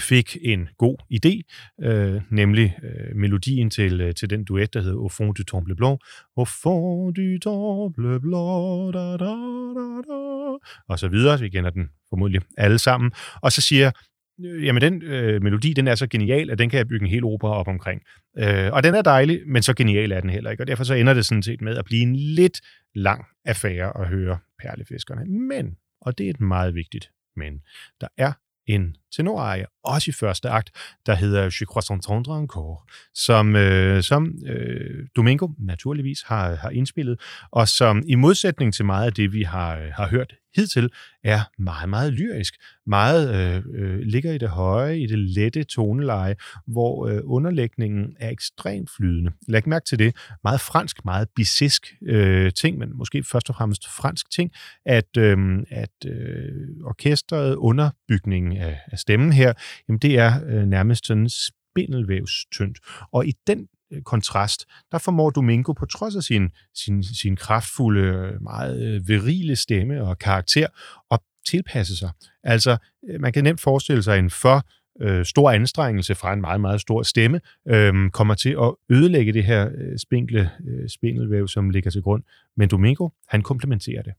fik 0.00 0.36
en 0.42 0.68
god 0.78 0.96
idé, 1.12 1.42
øh, 1.88 2.20
nemlig 2.30 2.78
øh, 2.82 3.16
melodien 3.16 3.70
til, 3.70 4.00
øh, 4.00 4.14
til 4.14 4.30
den 4.30 4.44
duet, 4.44 4.74
der 4.74 4.80
hedder 4.80 4.96
Au 4.96 5.08
fond 5.08 5.34
du 5.34 5.44
temple 5.44 5.76
blanc. 5.76 6.00
Au 6.36 6.44
fond 6.44 7.14
du 7.14 7.38
temple 7.38 8.20
blanc, 8.20 8.94
da, 8.94 9.24
da, 9.24 9.32
da, 9.78 9.86
da, 10.08 10.58
og 10.88 10.98
så 10.98 11.08
videre. 11.08 11.40
Vi 11.40 11.48
kender 11.48 11.70
den 11.70 11.90
formodentlig 12.08 12.42
alle 12.58 12.78
sammen. 12.78 13.12
Og 13.42 13.52
så 13.52 13.60
siger 13.60 13.90
øh, 14.44 14.64
jamen 14.64 14.82
den 14.82 15.02
øh, 15.02 15.42
melodi, 15.42 15.72
den 15.72 15.88
er 15.88 15.94
så 15.94 16.06
genial, 16.06 16.50
at 16.50 16.58
den 16.58 16.70
kan 16.70 16.78
jeg 16.78 16.88
bygge 16.88 17.04
en 17.04 17.10
hel 17.10 17.24
opera 17.24 17.52
op 17.52 17.68
omkring. 17.68 18.02
Øh, 18.38 18.72
og 18.72 18.82
den 18.82 18.94
er 18.94 19.02
dejlig, 19.02 19.40
men 19.46 19.62
så 19.62 19.74
genial 19.74 20.12
er 20.12 20.20
den 20.20 20.30
heller 20.30 20.50
ikke, 20.50 20.62
og 20.62 20.66
derfor 20.66 20.84
så 20.84 20.94
ender 20.94 21.14
det 21.14 21.24
sådan 21.24 21.42
set 21.42 21.60
med 21.60 21.76
at 21.76 21.84
blive 21.84 22.02
en 22.02 22.16
lidt 22.16 22.60
lang 22.94 23.24
affære 23.44 24.00
at 24.00 24.08
høre 24.08 24.38
perlefiskerne. 24.62 25.24
Men, 25.24 25.76
og 26.00 26.18
det 26.18 26.26
er 26.26 26.30
et 26.30 26.40
meget 26.40 26.74
vigtigt 26.74 27.10
men, 27.36 27.62
der 28.00 28.08
er 28.16 28.32
en 28.66 28.96
tenorarie, 29.16 29.64
også 29.84 30.10
i 30.10 30.12
første 30.12 30.48
akt, 30.48 30.70
der 31.06 31.14
hedder 31.14 31.42
Je 31.42 31.66
crois 31.66 31.90
entendre 31.90 32.38
encore, 32.38 32.78
som, 33.14 33.56
øh, 33.56 34.02
som 34.02 34.34
øh, 34.46 35.06
Domingo 35.16 35.48
naturligvis 35.58 36.22
har, 36.22 36.54
har 36.54 36.70
indspillet, 36.70 37.20
og 37.50 37.68
som 37.68 38.02
i 38.06 38.14
modsætning 38.14 38.74
til 38.74 38.84
meget 38.84 39.06
af 39.06 39.12
det, 39.12 39.32
vi 39.32 39.42
har, 39.42 39.76
øh, 39.76 39.88
har 39.96 40.08
hørt 40.08 40.34
hidtil, 40.56 40.90
er 41.24 41.40
meget, 41.58 41.88
meget 41.88 42.12
lyrisk. 42.12 42.54
Meget 42.86 43.34
øh, 43.34 43.62
øh, 43.74 43.98
ligger 43.98 44.32
i 44.32 44.38
det 44.38 44.48
høje, 44.48 44.98
i 44.98 45.06
det 45.06 45.18
lette 45.18 45.64
toneleje, 45.64 46.36
hvor 46.66 47.06
øh, 47.08 47.20
underlægningen 47.24 48.16
er 48.20 48.30
ekstremt 48.30 48.90
flydende. 48.96 49.32
Læg 49.48 49.68
mærke 49.68 49.84
til 49.84 49.98
det. 49.98 50.16
Meget 50.44 50.60
fransk, 50.60 51.04
meget 51.04 51.28
bisisk 51.36 51.94
øh, 52.02 52.52
ting, 52.52 52.78
men 52.78 52.96
måske 52.96 53.24
først 53.24 53.48
og 53.48 53.54
fremmest 53.54 53.88
fransk 53.88 54.30
ting, 54.30 54.52
at, 54.86 55.16
øh, 55.18 55.38
at 55.70 56.06
øh, 56.06 56.52
orkestret, 56.84 57.54
underbygningen 57.54 58.56
af, 58.56 58.78
af 58.92 58.98
stemmen 59.00 59.32
her, 59.32 59.52
jamen 59.88 59.98
det 59.98 60.18
er 60.18 60.32
øh, 60.46 60.66
nærmest 60.66 61.06
sådan 61.06 61.28
spindelvævstyndt. 61.28 62.78
Og 63.12 63.26
i 63.26 63.32
den 63.46 63.68
øh, 63.92 64.02
kontrast, 64.02 64.66
der 64.92 64.98
formår 64.98 65.30
Domingo 65.30 65.72
på 65.72 65.86
trods 65.86 66.16
af 66.16 66.22
sin, 66.22 66.50
sin, 66.74 67.02
sin 67.02 67.36
kraftfulde, 67.36 68.32
meget 68.40 68.82
øh, 68.82 69.08
virile 69.08 69.56
stemme 69.56 70.02
og 70.02 70.18
karakter 70.18 70.66
at 71.10 71.18
tilpasse 71.46 71.96
sig. 71.96 72.10
Altså, 72.44 72.76
øh, 73.08 73.20
man 73.20 73.32
kan 73.32 73.44
nemt 73.44 73.60
forestille 73.60 74.02
sig 74.02 74.18
en 74.18 74.30
for 74.30 74.66
øh, 75.00 75.24
stor 75.24 75.50
anstrengelse 75.50 76.14
fra 76.14 76.32
en 76.32 76.40
meget, 76.40 76.60
meget 76.60 76.80
stor 76.80 77.02
stemme, 77.02 77.40
øh, 77.68 78.10
kommer 78.10 78.34
til 78.34 78.56
at 78.62 78.74
ødelægge 78.90 79.32
det 79.32 79.44
her 79.44 79.68
øh, 79.74 79.98
spinkle 79.98 80.50
øh, 80.68 80.88
spindelvæv, 80.88 81.48
som 81.48 81.70
ligger 81.70 81.90
til 81.90 82.02
grund. 82.02 82.22
Men 82.56 82.68
Domingo, 82.68 83.08
han 83.28 83.42
komplementerer 83.42 84.02
det. 84.02 84.12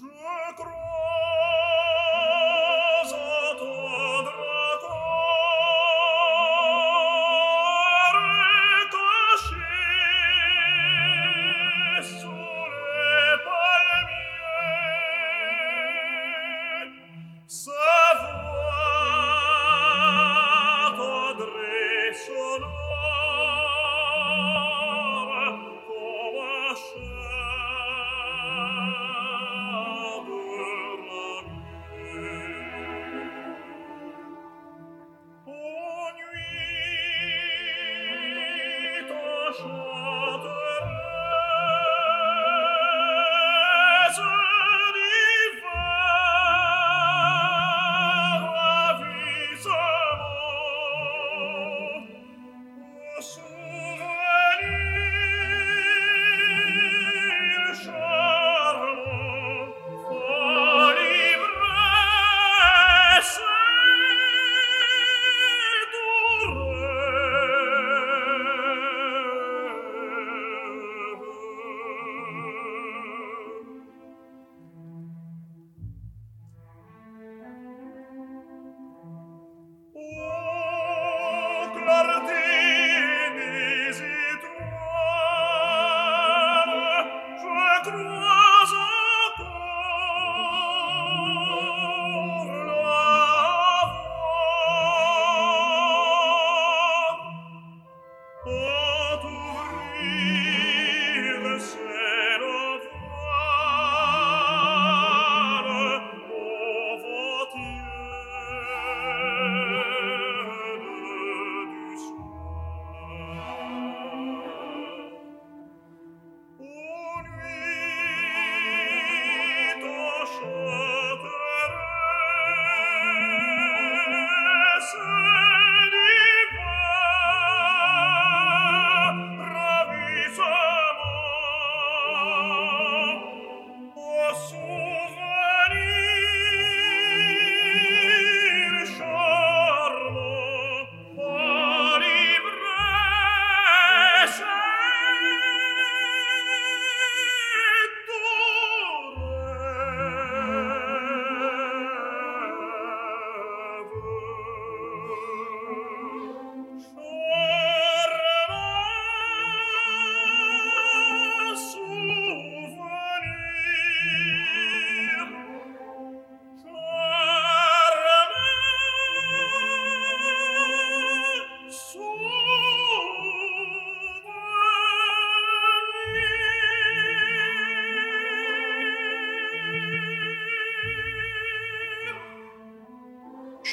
же 0.00 0.54
кровь. 0.56 1.07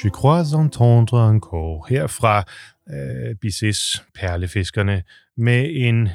Je 0.04 0.10
crois 0.10 0.54
entendre 0.54 1.28
encore 1.28 1.88
her 1.88 2.06
fra 2.06 2.44
øh, 2.90 3.36
Bizets 3.36 4.04
Perlefiskerne 4.14 5.02
med 5.36 5.70
en 5.74 6.08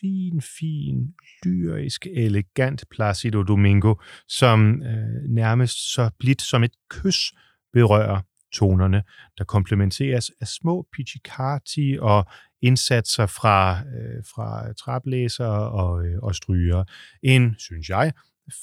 fin, 0.00 0.40
fin, 0.40 1.14
lyrisk, 1.44 2.06
elegant 2.06 2.84
Placido 2.90 3.42
Domingo, 3.42 3.94
som 4.28 4.82
øh, 4.82 5.28
nærmest 5.28 5.94
så 5.94 6.10
blidt 6.18 6.42
som 6.42 6.62
et 6.62 6.72
kys 6.90 7.32
berører 7.72 8.20
tonerne, 8.52 9.02
der 9.38 9.44
komplementeres 9.44 10.30
af 10.40 10.46
små 10.46 10.86
pizzicati 10.92 11.98
og 12.00 12.26
indsatser 12.62 13.26
fra, 13.26 13.78
øh, 13.78 14.24
fra 14.34 14.72
traplæser 14.72 15.46
og, 15.46 16.06
øh, 16.06 16.18
og 16.22 16.34
stryger. 16.34 16.84
En, 17.22 17.54
synes 17.58 17.88
jeg, 17.88 18.12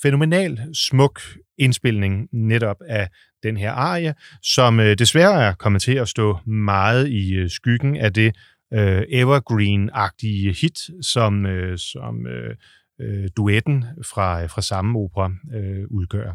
fænomenal 0.01 0.59
smuk 0.73 1.21
indspilning 1.57 2.29
netop 2.31 2.77
af 2.87 3.09
den 3.43 3.57
her 3.57 3.71
arie, 3.71 4.13
som 4.43 4.79
øh, 4.79 4.97
desværre 4.97 5.43
er 5.43 5.53
kommet 5.53 5.81
til 5.81 5.95
at 5.95 6.07
stå 6.07 6.37
meget 6.45 7.07
i 7.07 7.33
øh, 7.33 7.49
skyggen 7.49 7.97
af 7.97 8.13
det 8.13 8.35
øh, 8.73 9.01
evergreen-agtige 9.01 10.61
hit, 10.61 11.05
som, 11.05 11.45
øh, 11.45 11.77
som 11.77 12.27
øh, 12.27 12.55
øh, 13.01 13.29
duetten 13.37 13.85
fra, 14.05 14.45
fra 14.45 14.61
samme 14.61 14.99
opera 14.99 15.31
øh, 15.53 15.85
udgør. 15.89 16.33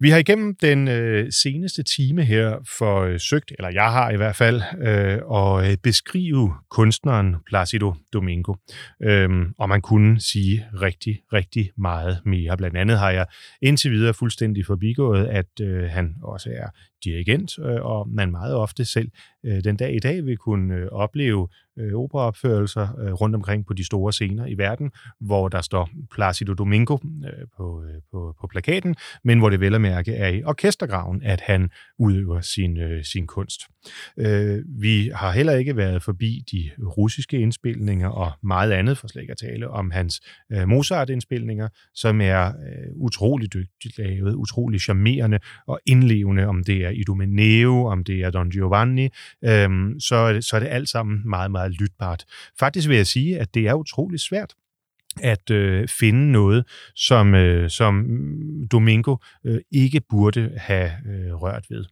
Vi 0.00 0.10
har 0.10 0.18
igennem 0.18 0.54
den 0.54 0.88
øh, 0.88 1.32
seneste 1.32 1.82
time 1.82 2.24
her 2.24 2.56
forsøgt, 2.78 3.50
øh, 3.50 3.54
eller 3.58 3.70
jeg 3.70 3.92
har 3.92 4.10
i 4.10 4.16
hvert 4.16 4.36
fald, 4.36 4.62
øh, 4.80 5.18
at 5.34 5.70
øh, 5.70 5.76
beskrive 5.82 6.54
kunstneren 6.70 7.36
Placido 7.46 7.94
Domingo. 8.12 8.54
Øhm, 9.02 9.54
og 9.58 9.68
man 9.68 9.80
kunne 9.80 10.20
sige 10.20 10.66
rigtig, 10.82 11.20
rigtig 11.32 11.70
meget 11.78 12.20
mere. 12.24 12.56
Blandt 12.56 12.76
andet 12.76 12.98
har 12.98 13.10
jeg 13.10 13.26
indtil 13.62 13.90
videre 13.90 14.14
fuldstændig 14.14 14.66
forbigået, 14.66 15.26
at 15.26 15.60
øh, 15.60 15.90
han 15.90 16.14
også 16.22 16.50
er 16.50 16.68
dirigent, 17.04 17.58
øh, 17.58 17.82
og 17.82 18.08
man 18.08 18.30
meget 18.30 18.54
ofte 18.54 18.84
selv 18.84 19.10
øh, 19.44 19.64
den 19.64 19.76
dag 19.76 19.94
i 19.94 19.98
dag 19.98 20.24
vil 20.26 20.36
kunne 20.36 20.74
øh, 20.74 20.88
opleve 20.92 21.48
øh, 21.78 21.94
operaopførelser 21.94 22.88
øh, 23.00 23.12
rundt 23.12 23.36
omkring 23.36 23.66
på 23.66 23.72
de 23.72 23.84
store 23.84 24.12
scener 24.12 24.46
i 24.46 24.54
verden, 24.58 24.90
hvor 25.20 25.48
der 25.48 25.60
står 25.60 25.90
Placido 26.14 26.54
Domingo 26.54 26.98
øh, 27.24 27.46
på, 27.56 27.82
øh, 27.84 27.94
på, 28.12 28.34
på 28.40 28.46
plakaten, 28.46 28.96
men 29.24 29.38
hvor 29.38 29.50
det 29.50 29.60
vel 29.60 29.74
at 29.74 29.80
mærke 29.80 30.14
er 30.14 30.28
i 30.28 30.42
orkestergraven, 30.44 31.22
at 31.22 31.40
han 31.40 31.70
udøver 31.98 32.40
sin, 32.40 32.76
øh, 32.76 33.04
sin 33.04 33.26
kunst. 33.26 33.60
Øh, 34.16 34.64
vi 34.80 35.10
har 35.14 35.32
heller 35.32 35.52
ikke 35.52 35.76
været 35.76 36.02
forbi 36.02 36.44
de 36.52 36.70
russiske 36.96 37.38
indspilninger 37.38 38.08
og 38.08 38.32
meget 38.42 38.72
andet, 38.72 38.98
for 38.98 39.08
slet 39.08 39.22
ikke 39.22 39.32
at 39.32 39.38
tale 39.38 39.68
om 39.70 39.90
hans 39.90 40.20
øh, 40.52 40.68
Mozart-indspilninger, 40.68 41.68
som 41.94 42.20
er 42.20 42.46
øh, 42.46 42.52
utrolig 42.94 43.54
dygtigt 43.54 43.98
lavet, 43.98 44.34
utrolig 44.34 44.80
charmerende 44.80 45.38
og 45.66 45.80
indlevende, 45.86 46.46
om 46.46 46.64
det 46.64 46.84
er 46.84 46.87
Idomeneo, 46.90 47.86
om 47.86 48.04
det 48.04 48.20
er 48.20 48.30
Don 48.30 48.50
Giovanni, 48.50 49.08
øhm, 49.44 50.00
så, 50.00 50.14
er 50.16 50.32
det, 50.32 50.44
så 50.44 50.56
er 50.56 50.60
det 50.60 50.68
alt 50.68 50.88
sammen 50.88 51.22
meget, 51.24 51.50
meget 51.50 51.80
lytbart. 51.80 52.24
Faktisk 52.58 52.88
vil 52.88 52.96
jeg 52.96 53.06
sige, 53.06 53.38
at 53.38 53.54
det 53.54 53.68
er 53.68 53.74
utrolig 53.74 54.20
svært 54.20 54.54
at 55.22 55.50
øh, 55.50 55.88
finde 55.88 56.32
noget, 56.32 56.64
som, 56.94 57.34
øh, 57.34 57.70
som 57.70 58.04
Domingo 58.72 59.16
øh, 59.44 59.60
ikke 59.70 60.00
burde 60.08 60.52
have 60.56 60.90
øh, 61.06 61.34
rørt 61.34 61.66
ved. 61.70 61.84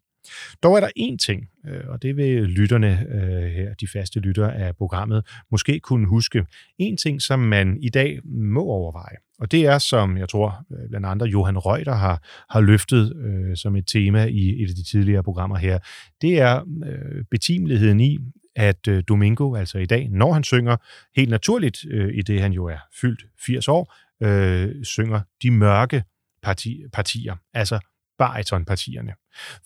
Dog 0.63 0.77
er 0.77 0.81
der 0.81 0.89
én 0.99 1.17
ting, 1.17 1.49
øh, 1.69 1.81
og 1.89 2.03
det 2.03 2.17
vil 2.17 2.43
lytterne 2.43 3.07
øh, 3.15 3.51
her, 3.51 3.75
de 3.75 3.89
faste 3.89 4.21
lyttere 4.21 4.55
af 4.55 4.77
programmet, 4.77 5.27
måske 5.51 5.81
kunne 5.81 6.07
huske. 6.07 6.47
En 6.79 6.97
ting, 6.97 7.23
som 7.23 7.39
man 7.39 7.79
i 7.83 7.89
dag 7.89 8.21
må 8.25 8.63
overveje, 8.63 9.17
og 9.39 9.53
det 9.53 9.67
er, 9.67 9.79
som 9.79 10.19
jeg 10.19 10.29
tror 10.29 10.67
øh, 10.73 10.89
blandt 10.89 11.07
andre 11.07 11.27
Johan 11.27 11.59
Reuter 11.59 11.95
har, 11.95 12.23
har 12.51 12.61
løftet 12.61 13.17
øh, 13.17 13.57
som 13.57 13.77
et 13.77 13.87
tema 13.87 14.25
i 14.25 14.63
et 14.63 14.69
af 14.69 14.75
de 14.75 14.85
tidligere 14.91 15.23
programmer 15.23 15.57
her, 15.57 15.79
det 16.21 16.41
er 16.41 16.61
øh, 16.87 17.25
betimeligheden 17.31 18.01
i, 18.01 18.19
at 18.57 18.89
øh, 18.89 19.03
Domingo 19.09 19.55
altså 19.55 19.79
i 19.79 19.87
dag, 19.87 20.09
når 20.11 20.33
han 20.33 20.45
synger, 20.45 20.77
helt 21.17 21.31
naturligt, 21.31 21.79
øh, 21.91 22.15
i 22.15 22.23
det 22.23 22.41
han 22.41 22.53
jo 22.53 22.65
er 22.65 22.79
fyldt 23.01 23.27
80 23.47 23.69
år, 23.69 23.95
øh, 24.23 24.85
synger 24.85 25.21
de 25.43 25.51
mørke 25.51 26.03
parti, 26.43 26.83
partier, 26.93 27.37
altså 27.55 27.79
baritonpartierne. 28.19 29.13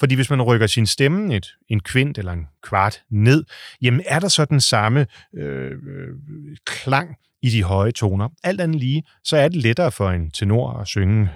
Fordi 0.00 0.14
hvis 0.14 0.30
man 0.30 0.42
rykker 0.42 0.66
sin 0.66 0.86
stemme 0.86 1.36
et, 1.36 1.54
en 1.68 1.80
kvint 1.80 2.18
eller 2.18 2.32
en 2.32 2.46
kvart 2.62 3.02
ned, 3.10 3.44
jamen 3.82 4.02
er 4.06 4.20
der 4.20 4.28
så 4.28 4.44
den 4.44 4.60
samme 4.60 5.06
øh, 5.34 5.70
øh 5.70 6.08
klang 6.66 7.16
i 7.42 7.50
de 7.50 7.62
høje 7.62 7.92
toner. 7.92 8.28
Alt 8.42 8.60
andet 8.60 8.80
lige, 8.80 9.02
så 9.24 9.36
er 9.36 9.48
det 9.48 9.56
lettere 9.56 9.92
for 9.92 10.10
en 10.10 10.30
tenor 10.30 10.72
at 10.72 10.88
synge 10.88 11.30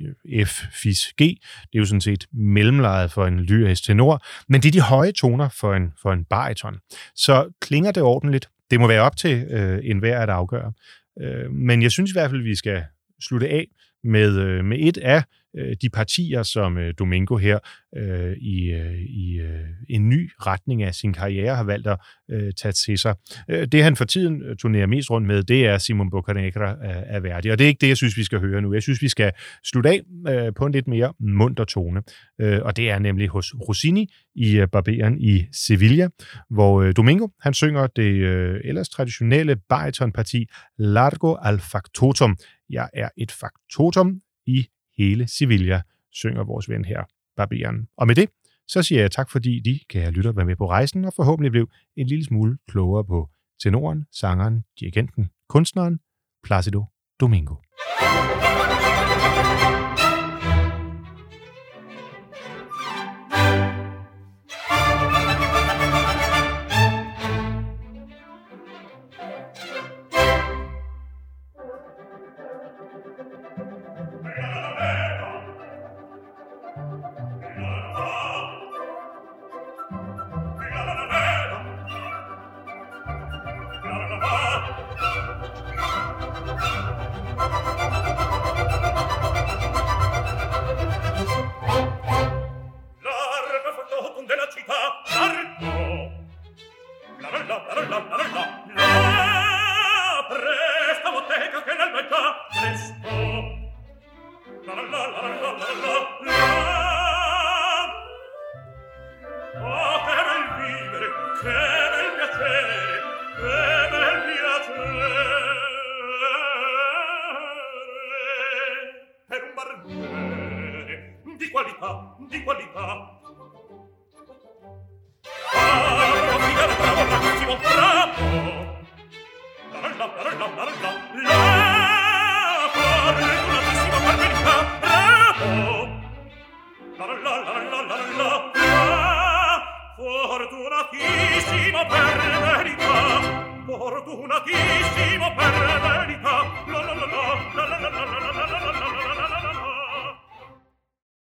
øh, 0.00 0.46
F, 0.46 0.62
Fis, 0.82 1.12
G. 1.12 1.18
Det 1.18 1.38
er 1.74 1.78
jo 1.78 1.84
sådan 1.84 2.00
set 2.00 2.26
mellemlejet 2.32 3.12
for 3.12 3.26
en 3.26 3.40
lyrisk 3.40 3.84
tenor, 3.84 4.24
men 4.48 4.62
det 4.62 4.68
er 4.68 4.72
de 4.72 4.80
høje 4.80 5.12
toner 5.12 5.48
for 5.48 5.74
en, 5.74 5.92
for 6.02 6.12
en 6.12 6.24
bariton. 6.24 6.76
Så 7.14 7.52
klinger 7.60 7.92
det 7.92 8.02
ordentligt. 8.02 8.48
Det 8.70 8.80
må 8.80 8.86
være 8.86 9.02
op 9.02 9.16
til 9.16 9.46
øh, 9.50 9.80
enhver 9.82 10.20
at 10.20 10.30
afgøre. 10.30 10.72
Øh, 11.20 11.50
men 11.50 11.82
jeg 11.82 11.90
synes 11.90 12.10
i 12.10 12.14
hvert 12.14 12.30
fald, 12.30 12.40
at 12.40 12.46
vi 12.46 12.54
skal 12.54 12.84
slutte 13.20 13.48
af 13.48 13.66
med, 14.04 14.38
øh, 14.38 14.64
med 14.64 14.78
et 14.80 14.98
af 14.98 15.22
øh, 15.58 15.76
de 15.82 15.90
partier, 15.90 16.42
som 16.42 16.78
øh, 16.78 16.94
Domingo 16.98 17.36
her 17.36 17.58
øh, 17.96 18.36
i, 18.36 18.70
øh, 18.70 19.00
i 19.00 19.38
øh, 19.40 19.60
en 19.88 20.08
ny 20.08 20.30
retning 20.46 20.82
af 20.82 20.94
sin 20.94 21.12
karriere 21.12 21.56
har 21.56 21.64
valgt 21.64 21.86
at 21.86 21.98
øh, 22.30 22.52
tage 22.52 22.72
til 22.72 22.98
sig. 22.98 23.14
Øh, 23.48 23.66
det 23.66 23.82
han 23.82 23.96
for 23.96 24.04
tiden 24.04 24.42
øh, 24.42 24.56
turnerer 24.56 24.86
mest 24.86 25.10
rundt 25.10 25.26
med, 25.26 25.42
det 25.42 25.66
er 25.66 25.78
Simon 25.78 26.10
Boccanegra 26.10 26.76
af, 26.82 27.04
af 27.06 27.22
Verdi, 27.22 27.48
og 27.48 27.58
det 27.58 27.64
er 27.64 27.68
ikke 27.68 27.80
det, 27.80 27.88
jeg 27.88 27.96
synes, 27.96 28.16
vi 28.16 28.24
skal 28.24 28.40
høre 28.40 28.62
nu. 28.62 28.72
Jeg 28.72 28.82
synes, 28.82 29.02
vi 29.02 29.08
skal 29.08 29.32
slutte 29.64 29.90
af 29.90 30.00
øh, 30.28 30.52
på 30.54 30.66
en 30.66 30.72
lidt 30.72 30.88
mere 30.88 31.12
munter 31.20 31.64
tone, 31.64 32.02
øh, 32.40 32.60
og 32.62 32.76
det 32.76 32.90
er 32.90 32.98
nemlig 32.98 33.28
hos 33.28 33.54
Rossini 33.68 34.12
i 34.34 34.58
øh, 34.58 34.68
Barberen 34.68 35.20
i 35.20 35.46
Sevilla, 35.52 36.08
hvor 36.50 36.82
øh, 36.82 36.92
Domingo, 36.96 37.28
han 37.40 37.54
synger 37.54 37.86
det 37.86 38.12
øh, 38.12 38.60
ellers 38.64 38.88
traditionelle 38.88 39.56
baritonparti 39.56 40.46
Largo 40.78 41.34
al 41.34 41.60
factotum. 41.60 42.36
Jeg 42.70 42.88
er 42.94 43.08
et 43.18 43.30
factotum 43.30 44.20
i 44.46 44.66
hele 45.02 45.26
Sevilla, 45.26 45.82
synger 46.12 46.44
vores 46.44 46.68
ven 46.68 46.84
her, 46.84 47.02
Barberen. 47.36 47.88
Og 47.96 48.06
med 48.06 48.14
det, 48.14 48.28
så 48.68 48.82
siger 48.82 49.00
jeg 49.00 49.10
tak, 49.10 49.30
fordi 49.30 49.60
de, 49.60 49.80
kan 49.90 50.02
jeg 50.02 50.12
lytte 50.12 50.36
være 50.36 50.46
med 50.46 50.56
på 50.56 50.68
rejsen, 50.68 51.04
og 51.04 51.12
forhåbentlig 51.16 51.52
blev 51.52 51.68
en 51.96 52.06
lille 52.06 52.24
smule 52.24 52.58
klogere 52.68 53.04
på 53.04 53.28
tenoren, 53.62 54.04
sangeren, 54.12 54.64
dirigenten, 54.80 55.30
kunstneren, 55.48 56.00
Placido 56.44 56.84
Domingo. 57.20 57.54